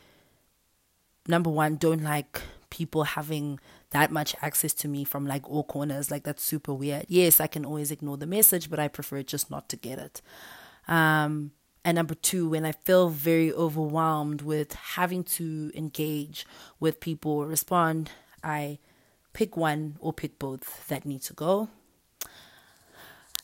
number 1.28 1.50
one, 1.50 1.76
don't 1.76 2.04
like 2.04 2.42
people 2.70 3.04
having 3.04 3.60
that 3.92 4.12
much 4.12 4.36
access 4.42 4.74
to 4.74 4.88
me 4.88 5.04
from 5.04 5.26
like 5.26 5.50
all 5.50 5.64
corners. 5.64 6.12
Like 6.12 6.24
that's 6.24 6.44
super 6.44 6.74
weird. 6.74 7.06
Yes, 7.08 7.40
I 7.40 7.48
can 7.48 7.66
always 7.66 7.92
ignore 7.92 8.18
the 8.18 8.26
message, 8.26 8.70
but 8.70 8.80
I 8.80 8.88
prefer 8.88 9.24
just 9.24 9.50
not 9.50 9.70
to 9.70 9.76
get 9.78 10.00
it. 10.00 10.22
Um, 10.88 11.52
and 11.84 11.96
number 11.96 12.16
two, 12.16 12.50
when 12.50 12.66
I 12.66 12.74
feel 12.74 13.10
very 13.10 13.52
overwhelmed 13.54 14.42
with 14.42 14.74
having 14.74 15.24
to 15.24 15.72
engage 15.74 16.46
with 16.80 17.00
people 17.00 17.32
or 17.32 17.48
respond, 17.48 18.12
I 18.44 18.80
pick 19.34 19.56
one 19.56 19.98
or 20.00 20.12
pick 20.12 20.38
both 20.38 20.88
that 20.90 21.06
need 21.06 21.22
to 21.24 21.34
go. 21.34 21.70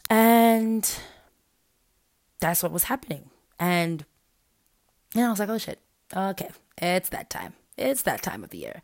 And 0.09 0.89
that's 2.39 2.61
what 2.61 2.71
was 2.71 2.83
happening. 2.85 3.29
And 3.59 4.05
know, 5.15 5.27
I 5.27 5.29
was 5.29 5.39
like, 5.39 5.49
oh 5.49 5.57
shit, 5.57 5.79
okay, 6.15 6.49
it's 6.77 7.09
that 7.09 7.29
time. 7.29 7.53
It's 7.77 8.01
that 8.03 8.21
time 8.21 8.43
of 8.43 8.49
the 8.49 8.57
year 8.57 8.81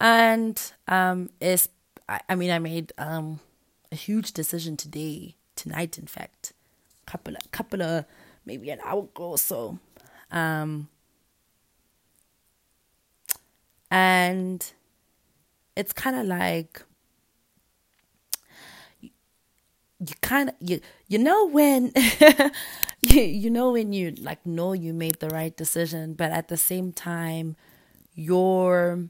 and 0.00 0.72
um 0.88 1.30
it's 1.40 1.68
I, 2.08 2.20
I 2.28 2.34
mean 2.34 2.50
I 2.50 2.58
made 2.58 2.92
um 2.98 3.40
a 3.90 3.96
huge 3.96 4.32
decision 4.32 4.76
today 4.76 5.36
tonight 5.54 5.98
in 5.98 6.06
fact. 6.06 6.52
Couple 7.06 7.34
of 7.36 7.50
couple 7.52 7.82
of 7.82 8.04
maybe 8.44 8.70
an 8.70 8.80
hour 8.84 9.04
ago 9.04 9.30
or 9.30 9.38
so. 9.38 9.78
Um 10.30 10.88
and 13.90 14.72
it's 15.76 15.92
kind 15.92 16.16
of 16.16 16.26
like 16.26 16.82
you, 19.98 20.14
kind 20.20 20.50
of 20.50 20.54
you 20.60 20.80
you 21.08 21.18
know 21.18 21.46
when 21.48 21.92
you 23.00 23.22
you 23.22 23.50
know 23.50 23.72
when 23.72 23.92
you 23.92 24.12
like 24.20 24.44
know 24.44 24.72
you 24.72 24.92
made 24.92 25.18
the 25.20 25.28
right 25.30 25.56
decision 25.56 26.14
but 26.14 26.30
at 26.30 26.48
the 26.48 26.56
same 26.56 26.92
time 26.92 27.56
you're 28.14 29.08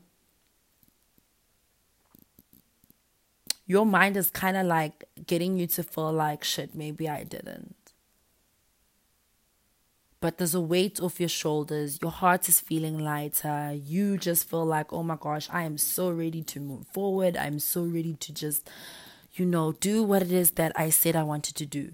your 3.67 3.85
mind 3.87 4.17
is 4.17 4.31
kind 4.31 4.57
of 4.57 4.67
like 4.67 5.05
getting 5.27 5.57
you 5.59 5.67
to 5.69 5.83
feel 5.83 6.13
like 6.13 6.45
shit, 6.45 6.75
maybe 6.75 7.09
I 7.09 7.25
didn't. 7.25 7.75
but 10.21 10.39
there's 10.39 10.55
a 10.55 10.61
weight 10.61 11.01
off 11.01 11.21
your 11.21 11.29
shoulders. 11.29 11.99
Your 12.03 12.11
heart 12.11 12.49
is 12.49 12.61
feeling 12.61 12.99
lighter. 12.99 13.73
You 13.75 14.17
just 14.17 14.49
feel 14.49 14.65
like, 14.65 14.93
oh 14.93 15.03
my 15.03 15.17
gosh, 15.21 15.49
I 15.53 15.63
am 15.63 15.79
so 15.79 16.11
ready 16.11 16.43
to 16.43 16.61
move 16.61 16.87
forward. 16.89 17.37
I'm 17.37 17.59
so 17.59 17.85
ready 17.85 18.15
to 18.15 18.33
just, 18.33 18.69
you 19.35 19.45
know, 19.47 19.73
do 19.73 20.03
what 20.03 20.23
it 20.23 20.33
is 20.33 20.53
that 20.53 20.73
I 20.75 20.91
said 20.91 21.15
I 21.17 21.23
wanted 21.23 21.55
to 21.57 21.67
do. 21.67 21.93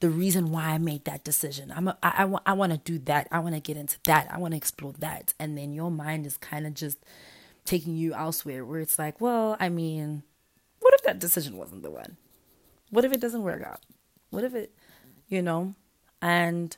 The 0.00 0.10
reason 0.10 0.50
why 0.50 0.64
I 0.70 0.78
made 0.78 1.04
that 1.04 1.22
decision. 1.22 1.72
I'm 1.74 1.86
a, 1.88 1.96
I, 2.02 2.24
I, 2.24 2.38
I 2.46 2.52
want 2.54 2.72
to 2.72 2.78
do 2.78 2.98
that. 3.06 3.28
I 3.30 3.38
want 3.38 3.54
to 3.54 3.60
get 3.60 3.76
into 3.76 3.98
that. 4.04 4.26
I 4.30 4.38
want 4.38 4.52
to 4.52 4.58
explore 4.58 4.92
that. 4.98 5.32
And 5.38 5.56
then 5.56 5.72
your 5.72 5.90
mind 5.92 6.26
is 6.26 6.36
kind 6.36 6.66
of 6.66 6.74
just 6.74 6.98
taking 7.64 7.94
you 7.96 8.12
elsewhere 8.12 8.64
where 8.64 8.80
it's 8.80 8.98
like, 8.98 9.20
well, 9.20 9.56
I 9.60 9.68
mean, 9.68 10.24
if 11.02 11.06
that 11.06 11.18
decision 11.18 11.56
wasn't 11.56 11.82
the 11.82 11.90
one? 11.90 12.16
What 12.90 13.04
if 13.04 13.12
it 13.12 13.20
doesn't 13.20 13.42
work 13.42 13.62
out? 13.62 13.80
What 14.30 14.44
if 14.44 14.54
it, 14.54 14.72
you 15.28 15.42
know? 15.42 15.74
And, 16.20 16.76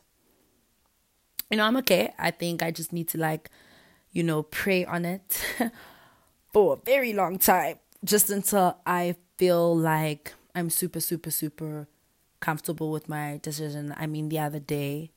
you 1.51 1.59
know, 1.59 1.65
I'm 1.65 1.77
okay. 1.79 2.15
I 2.19 2.31
think 2.31 2.63
I 2.63 2.71
just 2.71 2.93
need 2.93 3.09
to, 3.09 3.19
like, 3.19 3.51
you 4.13 4.23
know, 4.23 4.43
pray 4.43 4.87
on 4.87 5.05
it 5.05 5.45
for 6.53 6.75
a 6.75 6.77
very 6.77 7.13
long 7.13 7.39
time, 7.39 7.79
just 8.03 8.31
until 8.31 8.79
I 8.87 9.17
feel 9.37 9.77
like 9.77 10.33
I'm 10.55 10.71
super, 10.71 11.01
super, 11.01 11.31
super 11.31 11.87
comfortable 12.41 12.91
with 12.91 13.09
my 13.09 13.41
decision. 13.43 13.95
I 13.97 14.07
mean, 14.07 14.31
the 14.31 14.39
other 14.39 14.61
day, 14.61 15.11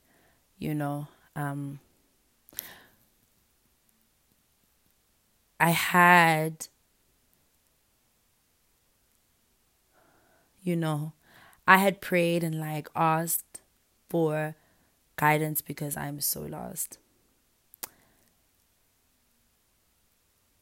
you 0.59 0.75
know, 0.75 1.07
um, 1.35 1.79
I 5.59 5.69
had, 5.69 6.67
you 10.67 10.75
know, 10.75 11.13
I 11.67 11.77
had 11.77 12.01
prayed 12.01 12.43
and 12.43 12.59
like 12.59 12.89
asked 12.95 13.61
for 14.09 14.55
guidance 15.15 15.61
because 15.61 15.97
I'm 15.97 16.21
so 16.21 16.41
lost. 16.41 16.97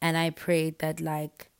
And 0.00 0.16
I 0.16 0.30
prayed 0.30 0.78
that 0.78 1.00
like 1.00 1.50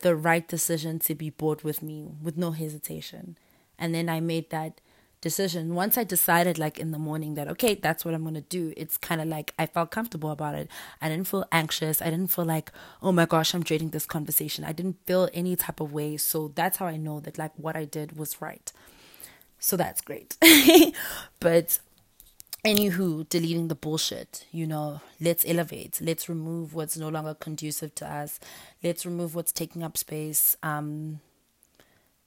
the 0.00 0.14
right 0.14 0.46
decision 0.46 0.98
to 1.00 1.14
be 1.14 1.30
bought 1.30 1.64
with 1.64 1.82
me 1.82 2.10
with 2.22 2.36
no 2.36 2.50
hesitation. 2.50 3.38
And 3.78 3.94
then 3.94 4.08
I 4.08 4.20
made 4.20 4.50
that 4.50 4.80
decision. 5.24 5.74
Once 5.74 5.96
I 5.96 6.04
decided, 6.04 6.58
like 6.58 6.78
in 6.78 6.90
the 6.92 6.98
morning, 6.98 7.34
that 7.34 7.48
okay, 7.48 7.74
that's 7.74 8.04
what 8.04 8.12
I'm 8.14 8.22
gonna 8.22 8.42
do, 8.42 8.74
it's 8.76 8.98
kind 8.98 9.20
of 9.22 9.26
like 9.26 9.54
I 9.58 9.64
felt 9.64 9.90
comfortable 9.90 10.30
about 10.30 10.54
it. 10.54 10.68
I 11.00 11.08
didn't 11.08 11.26
feel 11.26 11.46
anxious. 11.50 12.02
I 12.02 12.10
didn't 12.10 12.28
feel 12.28 12.44
like, 12.44 12.70
oh 13.02 13.10
my 13.10 13.24
gosh, 13.24 13.54
I'm 13.54 13.62
dreading 13.64 13.90
this 13.90 14.04
conversation. 14.04 14.64
I 14.64 14.72
didn't 14.72 14.98
feel 15.06 15.30
any 15.32 15.56
type 15.56 15.80
of 15.80 15.92
way. 15.94 16.18
So 16.18 16.52
that's 16.54 16.76
how 16.76 16.86
I 16.86 16.98
know 16.98 17.20
that 17.20 17.38
like 17.38 17.52
what 17.56 17.74
I 17.74 17.86
did 17.86 18.18
was 18.18 18.42
right. 18.42 18.70
So 19.58 19.78
that's 19.78 20.02
great. 20.02 20.36
but 21.40 21.78
anywho, 22.62 23.26
deleting 23.26 23.68
the 23.68 23.74
bullshit, 23.74 24.44
you 24.52 24.66
know, 24.66 25.00
let's 25.22 25.42
elevate. 25.48 26.00
Let's 26.02 26.28
remove 26.28 26.74
what's 26.74 26.98
no 26.98 27.08
longer 27.08 27.32
conducive 27.32 27.94
to 27.96 28.06
us. 28.06 28.38
Let's 28.82 29.06
remove 29.06 29.34
what's 29.34 29.52
taking 29.52 29.82
up 29.82 29.96
space. 29.96 30.58
Um, 30.62 31.20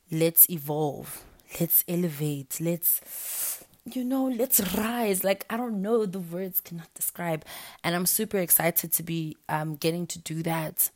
let's 0.10 0.50
evolve 0.50 1.24
let's 1.60 1.84
elevate, 1.88 2.60
let's 2.60 3.64
you 3.86 4.04
know, 4.04 4.26
let's 4.26 4.60
rise. 4.76 5.24
Like 5.24 5.46
I 5.50 5.58
don't 5.58 5.82
know, 5.82 6.06
the 6.06 6.20
words 6.20 6.60
cannot 6.60 6.94
describe. 6.94 7.46
And 7.84 7.96
I'm 7.96 8.06
super 8.06 8.38
excited 8.38 8.92
to 8.94 9.04
be 9.04 9.38
um 9.50 9.76
getting 9.76 10.08
to 10.08 10.20
do 10.20 10.44
that 10.44 10.90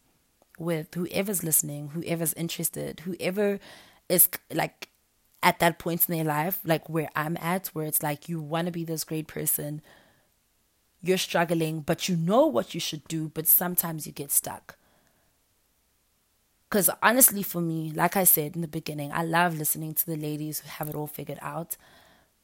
with 0.60 0.94
whoever's 0.94 1.44
listening, 1.44 1.90
whoever's 1.90 2.34
interested, 2.34 3.02
whoever 3.02 3.60
is 4.10 4.30
like 4.54 4.90
at 5.42 5.60
that 5.60 5.80
point 5.80 6.08
in 6.08 6.16
their 6.16 6.26
life, 6.26 6.60
like 6.64 6.88
where 6.88 7.10
I'm 7.16 7.38
at, 7.42 7.68
where 7.68 7.86
it's 7.86 8.04
like 8.04 8.30
you 8.30 8.42
want 8.42 8.68
to 8.68 8.72
be 8.72 8.84
this 8.84 9.04
great 9.04 9.28
person, 9.28 9.82
you're 11.02 11.18
struggling, 11.18 11.82
but 11.82 12.08
you 12.08 12.16
know 12.16 12.46
what 12.46 12.74
you 12.74 12.80
should 12.80 13.08
do, 13.08 13.30
but 13.34 13.48
sometimes 13.48 14.06
you 14.06 14.14
get 14.14 14.32
stuck. 14.32 14.78
Because 16.72 16.90
honestly, 17.04 17.44
for 17.44 17.60
me, 17.60 17.92
like 17.94 18.16
I 18.16 18.24
said 18.24 18.56
in 18.56 18.62
the 18.62 18.68
beginning, 18.68 19.12
I 19.12 19.24
love 19.24 19.58
listening 19.58 19.94
to 19.94 20.06
the 20.06 20.16
ladies 20.16 20.62
who 20.62 20.70
have 20.70 20.88
it 20.88 20.96
all 20.96 21.06
figured 21.06 21.40
out. 21.42 21.76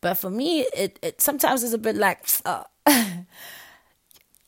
But 0.02 0.16
for 0.16 0.30
me, 0.30 0.66
it, 0.76 1.00
it 1.02 1.22
sometimes 1.22 1.64
is 1.64 1.72
a 1.72 1.78
bit 1.78 1.96
like, 1.96 2.26
uh, 2.44 2.66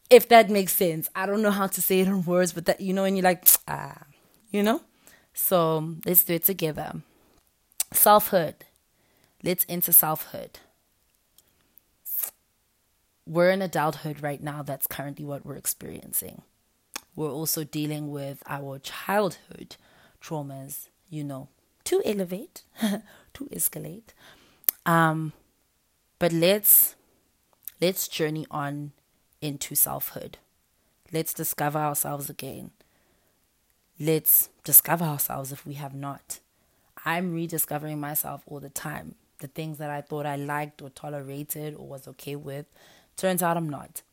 if 0.09 0.27
that 0.27 0.49
makes 0.49 0.73
sense. 0.73 1.09
I 1.15 1.25
don't 1.25 1.41
know 1.41 1.49
how 1.51 1.67
to 1.67 1.81
say 1.81 2.01
it 2.01 2.07
in 2.07 2.25
words, 2.25 2.51
but 2.51 2.65
that, 2.65 2.81
you 2.81 2.91
know, 2.91 3.05
and 3.05 3.15
you're 3.15 3.23
like, 3.23 3.47
ah, 3.69 4.03
you 4.51 4.63
know? 4.63 4.81
So 5.33 5.95
let's 6.05 6.25
do 6.25 6.33
it 6.33 6.43
together. 6.43 6.95
Selfhood. 7.93 8.65
Let's 9.43 9.65
enter 9.69 9.93
selfhood. 9.93 10.59
We're 13.25 13.51
in 13.51 13.61
adulthood 13.61 14.21
right 14.21 14.43
now. 14.43 14.61
That's 14.61 14.87
currently 14.87 15.23
what 15.23 15.45
we're 15.45 15.55
experiencing 15.55 16.41
we're 17.19 17.29
also 17.29 17.65
dealing 17.65 18.11
with 18.11 18.41
our 18.47 18.79
childhood 18.79 19.75
traumas, 20.21 20.87
you 21.09 21.21
know, 21.21 21.49
to 21.83 22.01
elevate, 22.05 22.63
to 22.81 23.45
escalate. 23.47 24.13
Um, 24.85 25.33
but 26.17 26.31
let's 26.31 26.95
let's 27.81 28.07
journey 28.07 28.45
on 28.49 28.93
into 29.41 29.75
selfhood. 29.75 30.37
Let's 31.11 31.33
discover 31.33 31.77
ourselves 31.77 32.29
again. 32.29 32.71
Let's 33.99 34.47
discover 34.63 35.03
ourselves 35.03 35.51
if 35.51 35.65
we 35.65 35.73
have 35.73 35.93
not. 35.93 36.39
I'm 37.03 37.33
rediscovering 37.33 37.99
myself 37.99 38.43
all 38.45 38.61
the 38.61 38.69
time. 38.69 39.15
The 39.39 39.47
things 39.47 39.77
that 39.79 39.89
I 39.89 39.99
thought 39.99 40.25
I 40.25 40.37
liked 40.37 40.81
or 40.81 40.89
tolerated 40.89 41.75
or 41.75 41.85
was 41.85 42.07
okay 42.07 42.37
with, 42.37 42.65
turns 43.17 43.43
out 43.43 43.57
I'm 43.57 43.67
not 43.67 44.03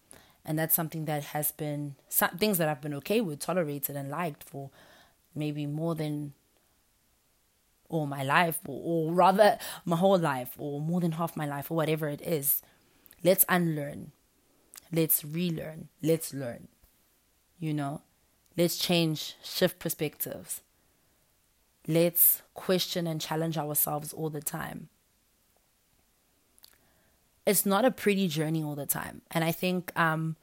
and 0.47 0.57
that's 0.57 0.75
something 0.75 1.05
that 1.07 1.25
has 1.25 1.51
been 1.51 1.97
some 2.09 2.31
things 2.39 2.59
that 2.59 2.69
I've 2.69 2.81
been 2.81 2.95
okay 2.95 3.21
with, 3.21 3.41
tolerated, 3.41 3.97
and 3.97 4.09
liked 4.09 4.45
for 4.45 4.71
maybe 5.35 5.67
more 5.67 5.97
than 5.97 6.33
all 7.89 8.07
my 8.07 8.23
life, 8.23 8.61
or, 8.67 9.09
or 9.09 9.13
rather 9.13 9.59
my 9.85 9.97
whole 9.97 10.19
life, 10.19 10.55
or 10.57 10.81
more 10.81 11.01
than 11.01 11.13
half 11.13 11.37
my 11.37 11.47
life, 11.47 11.71
or 11.71 11.75
whatever 11.75 12.09
it 12.09 12.23
is. 12.23 12.63
Let's 13.25 13.45
unlearn, 13.49 14.13
let's 14.93 15.25
relearn, 15.25 15.89
let's 16.01 16.33
learn. 16.33 16.69
You 17.59 17.75
know, 17.75 18.03
let's 18.57 18.79
change, 18.79 19.35
shift 19.43 19.81
perspectives. 19.81 20.63
Let's 21.89 22.43
question 22.55 23.07
and 23.07 23.21
challenge 23.21 23.59
ourselves 23.59 24.13
all 24.13 24.31
the 24.31 24.41
time 24.41 24.91
it's 27.47 27.65
not 27.65 27.85
a 27.85 27.91
pretty 27.91 28.29
journey 28.29 28.63
all 28.63 28.75
the 28.75 28.87
time. 28.87 29.23
And 29.31 29.45
I 29.45 29.53
think 29.53 29.93
um, 29.99 30.37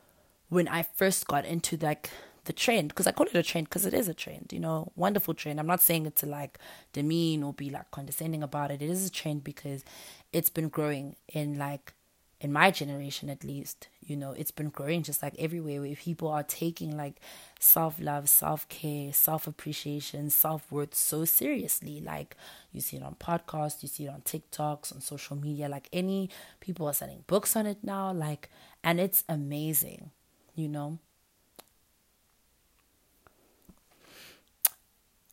when 0.50 0.68
I 0.68 0.84
first 0.84 1.28
got 1.28 1.46
into 1.46 1.78
like 1.78 2.10
the 2.46 2.54
trend, 2.54 2.90
because 2.90 3.08
I 3.08 3.12
call 3.12 3.28
it 3.28 3.36
a 3.36 3.44
trend 3.44 3.70
because 3.70 3.86
it 3.86 3.94
is 3.94 4.08
a 4.08 4.14
trend, 4.14 4.52
you 4.52 4.60
know, 4.60 4.92
wonderful 4.96 5.34
trend. 5.34 5.60
I'm 5.60 5.68
not 5.68 5.82
saying 5.82 6.06
it 6.06 6.16
to 6.18 6.26
like 6.26 6.58
demean 6.94 7.44
or 7.44 7.54
be 7.54 7.70
like 7.70 7.92
condescending 7.92 8.42
about 8.42 8.72
it. 8.72 8.82
It 8.82 8.90
is 8.90 9.06
a 9.06 9.12
trend 9.12 9.44
because 9.44 9.84
it's 10.32 10.50
been 10.50 10.70
growing 10.70 11.16
in 11.28 11.58
like 11.58 11.94
in 12.44 12.52
my 12.52 12.70
generation 12.72 13.30
at 13.30 13.44
least, 13.46 13.88
you 14.06 14.18
know, 14.18 14.32
it's 14.34 14.52
been 14.52 14.68
growing 14.70 15.02
just 15.02 15.24
like 15.24 15.34
everywhere 15.40 15.80
where 15.82 15.96
people 15.96 16.28
are 16.28 16.44
taking 16.44 16.98
like 16.98 17.22
self 17.60 18.00
love, 18.02 18.28
self 18.28 18.68
care, 18.68 19.14
self 19.14 19.48
appreciation, 19.48 20.30
self 20.30 20.70
worth 20.70 20.94
so 20.94 21.24
seriously. 21.24 22.02
Like 22.02 22.36
you 22.74 22.82
see 22.82 22.98
it 22.98 23.04
on 23.04 23.16
podcasts, 23.16 23.82
you 23.82 23.88
see 23.88 24.06
it 24.06 24.10
on 24.10 24.22
TikToks, 24.22 24.94
on 24.94 25.00
social 25.00 25.38
media, 25.38 25.70
like 25.70 25.88
any 25.94 26.30
people 26.60 26.86
are 26.86 26.94
selling 26.94 27.24
books 27.28 27.56
on 27.56 27.66
it 27.66 27.78
now, 27.82 28.12
like, 28.12 28.50
and 28.84 29.00
it's 29.00 29.24
amazing, 29.30 30.12
you 30.54 30.68
know. 30.68 31.00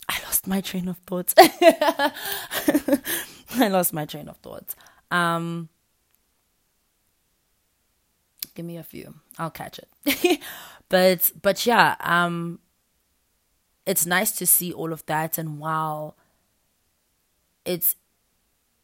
I 0.08 0.18
lost 0.24 0.46
my 0.46 0.60
train 0.60 0.88
of 0.88 0.98
thoughts. 0.98 1.34
I 1.38 2.12
lost 3.68 3.92
my 3.92 4.04
train 4.06 4.28
of 4.28 4.36
thoughts. 4.38 4.74
Um, 5.10 5.68
Give 8.54 8.64
me 8.64 8.76
a 8.76 8.82
few. 8.82 9.14
I'll 9.38 9.50
catch 9.50 9.78
it. 9.78 10.40
but 10.88 11.30
but 11.40 11.66
yeah, 11.66 11.96
um 12.00 12.58
it's 13.86 14.06
nice 14.06 14.32
to 14.32 14.46
see 14.46 14.72
all 14.72 14.92
of 14.92 15.04
that 15.06 15.38
and 15.38 15.58
while 15.58 16.16
it's 17.64 17.96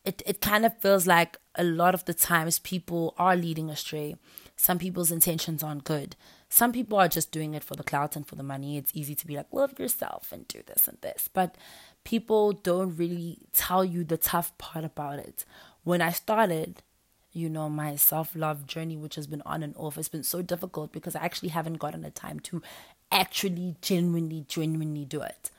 it 0.04 0.22
it 0.24 0.40
kind 0.40 0.64
of 0.64 0.78
feels 0.78 1.06
like 1.06 1.38
a 1.56 1.64
lot 1.64 1.94
of 1.94 2.04
the 2.04 2.14
times 2.14 2.58
people 2.58 3.14
are 3.18 3.36
leading 3.36 3.70
astray. 3.70 4.16
Some 4.56 4.78
people's 4.78 5.10
intentions 5.12 5.62
aren't 5.62 5.84
good. 5.84 6.16
Some 6.48 6.72
people 6.72 6.98
are 6.98 7.08
just 7.08 7.32
doing 7.32 7.54
it 7.54 7.64
for 7.64 7.74
the 7.74 7.82
clout 7.82 8.16
and 8.16 8.26
for 8.26 8.36
the 8.36 8.42
money. 8.42 8.78
It's 8.78 8.92
easy 8.94 9.14
to 9.16 9.26
be 9.26 9.36
like, 9.36 9.52
love 9.52 9.78
yourself 9.78 10.30
and 10.32 10.46
do 10.48 10.62
this 10.66 10.86
and 10.86 10.96
this. 11.00 11.28
But 11.32 11.56
people 12.04 12.52
don't 12.52 12.96
really 12.96 13.38
tell 13.52 13.84
you 13.84 14.04
the 14.04 14.16
tough 14.16 14.56
part 14.56 14.84
about 14.84 15.18
it. 15.18 15.44
When 15.82 16.00
I 16.00 16.10
started, 16.10 16.82
you 17.36 17.50
know, 17.50 17.68
my 17.68 17.96
self 17.96 18.34
love 18.34 18.66
journey, 18.66 18.96
which 18.96 19.14
has 19.16 19.26
been 19.26 19.42
on 19.42 19.62
and 19.62 19.74
off, 19.76 19.98
It's 19.98 20.08
been 20.08 20.22
so 20.22 20.40
difficult 20.40 20.90
because 20.90 21.14
I 21.14 21.20
actually 21.20 21.50
haven't 21.50 21.74
gotten 21.74 22.00
the 22.00 22.10
time 22.10 22.40
to 22.40 22.62
actually, 23.12 23.76
genuinely, 23.82 24.46
genuinely 24.48 25.04
do 25.04 25.20
it. 25.20 25.50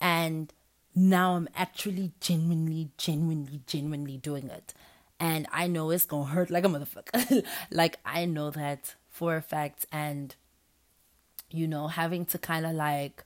And 0.00 0.52
now 0.94 1.36
I'm 1.36 1.48
actually 1.54 2.10
genuinely, 2.20 2.90
genuinely, 2.98 3.60
genuinely 3.66 4.16
doing 4.16 4.50
it. 4.50 4.74
And 5.20 5.46
I 5.52 5.68
know 5.68 5.90
it's 5.90 6.04
gonna 6.04 6.24
hurt 6.24 6.50
like 6.50 6.64
a 6.64 6.68
motherfucker. 6.68 7.44
like 7.70 7.98
I 8.04 8.24
know 8.24 8.50
that 8.50 8.96
for 9.08 9.36
a 9.36 9.42
fact. 9.42 9.86
And 9.92 10.34
you 11.48 11.68
know, 11.68 11.86
having 11.86 12.24
to 12.26 12.38
kind 12.38 12.66
of 12.66 12.72
like 12.72 13.22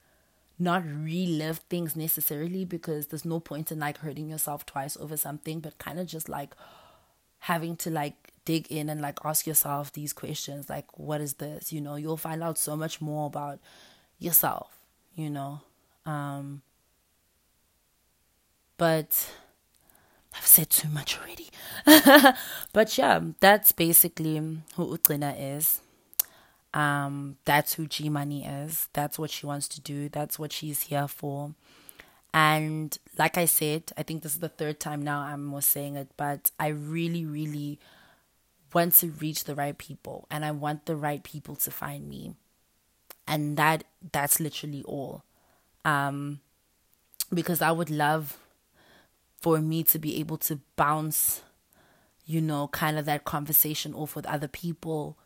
not 0.59 0.85
relive 0.85 1.59
things 1.71 1.97
necessarily 1.97 2.67
because 2.67 3.07
there's 3.07 3.25
no 3.25 3.41
point 3.41 3.73
in 3.73 3.79
like 3.79 3.99
hurting 3.99 4.29
yourself 4.29 4.67
twice 4.67 4.97
over 4.99 5.17
something, 5.17 5.61
but 5.61 5.79
kind 5.79 5.99
of 5.99 6.07
just 6.07 6.29
like 6.29 6.55
having 7.41 7.77
to 7.77 7.91
like 7.91 8.15
dig 8.45 8.67
in 8.71 8.89
and 8.89 9.01
like 9.01 9.19
ask 9.25 9.47
yourself 9.47 9.93
these 9.93 10.13
questions 10.13 10.71
like 10.71 10.87
what 10.99 11.21
is 11.21 11.35
this 11.35 11.73
you 11.73 11.81
know 11.81 11.97
you'll 11.97 12.17
find 12.17 12.43
out 12.43 12.57
so 12.57 12.77
much 12.77 13.01
more 13.01 13.27
about 13.27 13.59
yourself 14.19 14.79
you 15.15 15.29
know 15.29 15.61
um 16.07 16.63
but 18.79 19.31
I've 20.35 20.47
said 20.47 20.71
too 20.71 20.89
much 20.89 21.19
already. 21.19 21.49
but 22.73 22.97
yeah, 22.97 23.21
that's 23.41 23.73
basically 23.73 24.37
who 24.77 24.97
Utrina 24.97 25.35
is. 25.37 25.81
Um, 26.73 27.37
that's 27.45 27.75
who 27.75 27.87
G 27.87 28.09
Money 28.09 28.45
is. 28.45 28.89
That's 28.93 29.19
what 29.19 29.31
she 29.31 29.47
wants 29.47 29.69
to 29.69 29.81
do. 29.81 30.09
That's 30.09 30.39
what 30.39 30.53
she's 30.53 30.83
here 30.85 31.09
for. 31.09 31.55
And 32.33 32.97
like 33.17 33.39
I 33.39 33.47
said, 33.47 33.93
I 33.97 34.03
think 34.03 34.23
this 34.23 34.35
is 34.35 34.41
the 34.41 34.49
third 34.49 34.81
time 34.81 35.03
now 35.03 35.21
I'm 35.21 35.51
was 35.51 35.65
saying 35.65 35.97
it, 35.97 36.09
but 36.17 36.51
I 36.59 36.69
really, 36.69 37.25
really 37.25 37.79
want 38.73 38.95
to 38.95 39.09
reach 39.09 39.45
the 39.45 39.55
right 39.55 39.77
people 39.77 40.27
and 40.31 40.45
I 40.45 40.51
want 40.51 40.87
the 40.87 40.97
right 40.97 41.23
people 41.23 41.57
to 41.57 41.71
find 41.71 42.09
me. 42.09 42.35
And 43.27 43.57
that 43.57 43.85
that's 44.13 44.41
literally 44.41 44.83
all. 44.85 45.25
Um 45.85 46.41
because 47.33 47.61
I 47.61 47.73
would 47.73 47.91
love 47.91 48.39
for 49.41 49.59
me 49.61 49.83
to 49.85 49.99
be 49.99 50.19
able 50.19 50.39
to 50.39 50.61
bounce, 50.77 51.43
you 52.27 52.41
know, 52.41 52.69
kind 52.69 52.99
of 52.99 53.05
that 53.07 53.25
conversation 53.25 53.95
off 53.95 54.17
with 54.17 54.27
other 54.27 54.49
people 54.49 55.17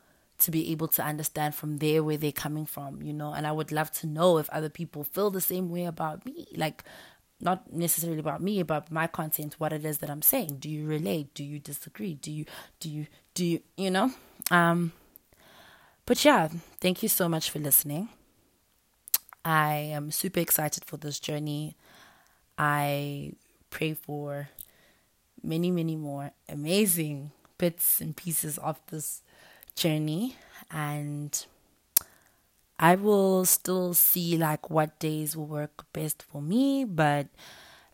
to 0.43 0.51
be 0.51 0.71
able 0.73 0.89
to 0.89 1.03
understand 1.03 1.55
from 1.55 1.79
there 1.79 2.03
where 2.03 2.17
they're 2.17 2.33
coming 2.33 2.67
from, 2.67 3.03
you 3.03 3.13
know. 3.13 3.33
And 3.33 3.47
I 3.47 3.53
would 3.53 3.73
love 3.73 3.91
to 3.93 4.07
know 4.07 4.39
if 4.39 4.49
other 4.51 4.69
people 4.69 5.05
feel 5.05 5.31
the 5.31 5.41
same 5.41 5.71
way 5.71 5.85
about 5.85 6.25
me. 6.27 6.47
Like, 6.55 6.85
not 7.41 7.73
necessarily 7.73 8.21
about 8.21 8.41
me, 8.41 8.61
about 8.61 8.91
my 8.91 9.07
content, 9.07 9.57
what 9.59 9.73
it 9.73 9.85
is 9.85 9.99
that 9.99 10.11
I'm 10.11 10.23
saying. 10.23 10.59
Do 10.61 10.71
you 10.71 10.87
relate? 10.87 11.35
Do 11.35 11.45
you 11.45 11.59
disagree? 11.59 12.15
Do 12.15 12.31
you, 12.31 12.45
do 12.79 12.89
you, 12.89 13.07
do 13.35 13.45
you, 13.45 13.61
you 13.77 13.91
know? 13.91 14.13
Um, 14.51 14.93
but 16.07 16.25
yeah, 16.25 16.49
thank 16.81 17.03
you 17.03 17.09
so 17.09 17.29
much 17.29 17.51
for 17.51 17.59
listening. 17.59 18.09
I 19.45 19.75
am 19.75 20.11
super 20.11 20.41
excited 20.41 20.85
for 20.85 20.97
this 20.97 21.19
journey. 21.19 21.77
I 22.57 23.33
pray 23.71 23.95
for 23.95 24.51
many, 25.43 25.71
many 25.71 25.97
more 25.97 26.31
amazing 26.49 27.33
bits 27.59 28.01
and 28.01 28.17
pieces 28.17 28.59
of 28.59 28.81
this 28.91 29.23
journey 29.75 30.37
and 30.71 31.47
I 32.79 32.97
will 32.97 33.45
still 33.45 33.95
see 33.95 34.37
like 34.37 34.69
what 34.69 34.99
days 34.99 35.37
will 35.37 35.47
work 35.47 35.85
best 35.93 36.23
for 36.23 36.43
me. 36.43 36.85
But 36.85 37.29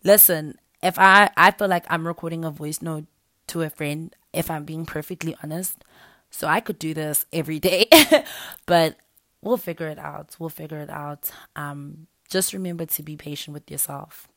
listen, 0.02 0.58
if 0.82 0.98
I 0.98 1.30
I 1.36 1.50
feel 1.50 1.68
like 1.68 1.84
I'm 1.90 2.06
recording 2.06 2.44
a 2.44 2.50
voice 2.50 2.80
note 2.80 3.04
to 3.48 3.62
a 3.62 3.70
friend, 3.70 4.14
if 4.32 4.50
I'm 4.50 4.64
being 4.64 4.86
perfectly 4.86 5.36
honest, 5.42 5.84
so 6.30 6.46
I 6.46 6.60
could 6.60 6.78
do 6.78 6.94
this 6.94 7.26
every 7.32 7.58
day, 7.58 7.88
but 8.66 8.96
we'll 9.42 9.56
figure 9.56 9.88
it 9.88 9.98
out. 9.98 10.36
We'll 10.38 10.48
figure 10.48 10.80
it 10.80 10.90
out. 10.90 11.30
Um, 11.56 12.06
just 12.28 12.52
remember 12.52 12.86
to 12.86 13.02
be 13.02 13.16
patient 13.16 13.54
with 13.54 13.70
yourself. 13.70 14.28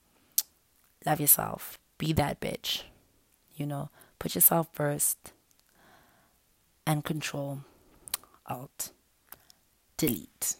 Love 1.05 1.19
yourself. 1.19 1.79
Be 1.97 2.13
that 2.13 2.39
bitch. 2.39 2.83
You 3.55 3.65
know, 3.65 3.89
put 4.19 4.35
yourself 4.35 4.67
first 4.73 5.33
and 6.85 7.03
control 7.03 7.61
alt 8.45 8.91
delete 9.97 10.55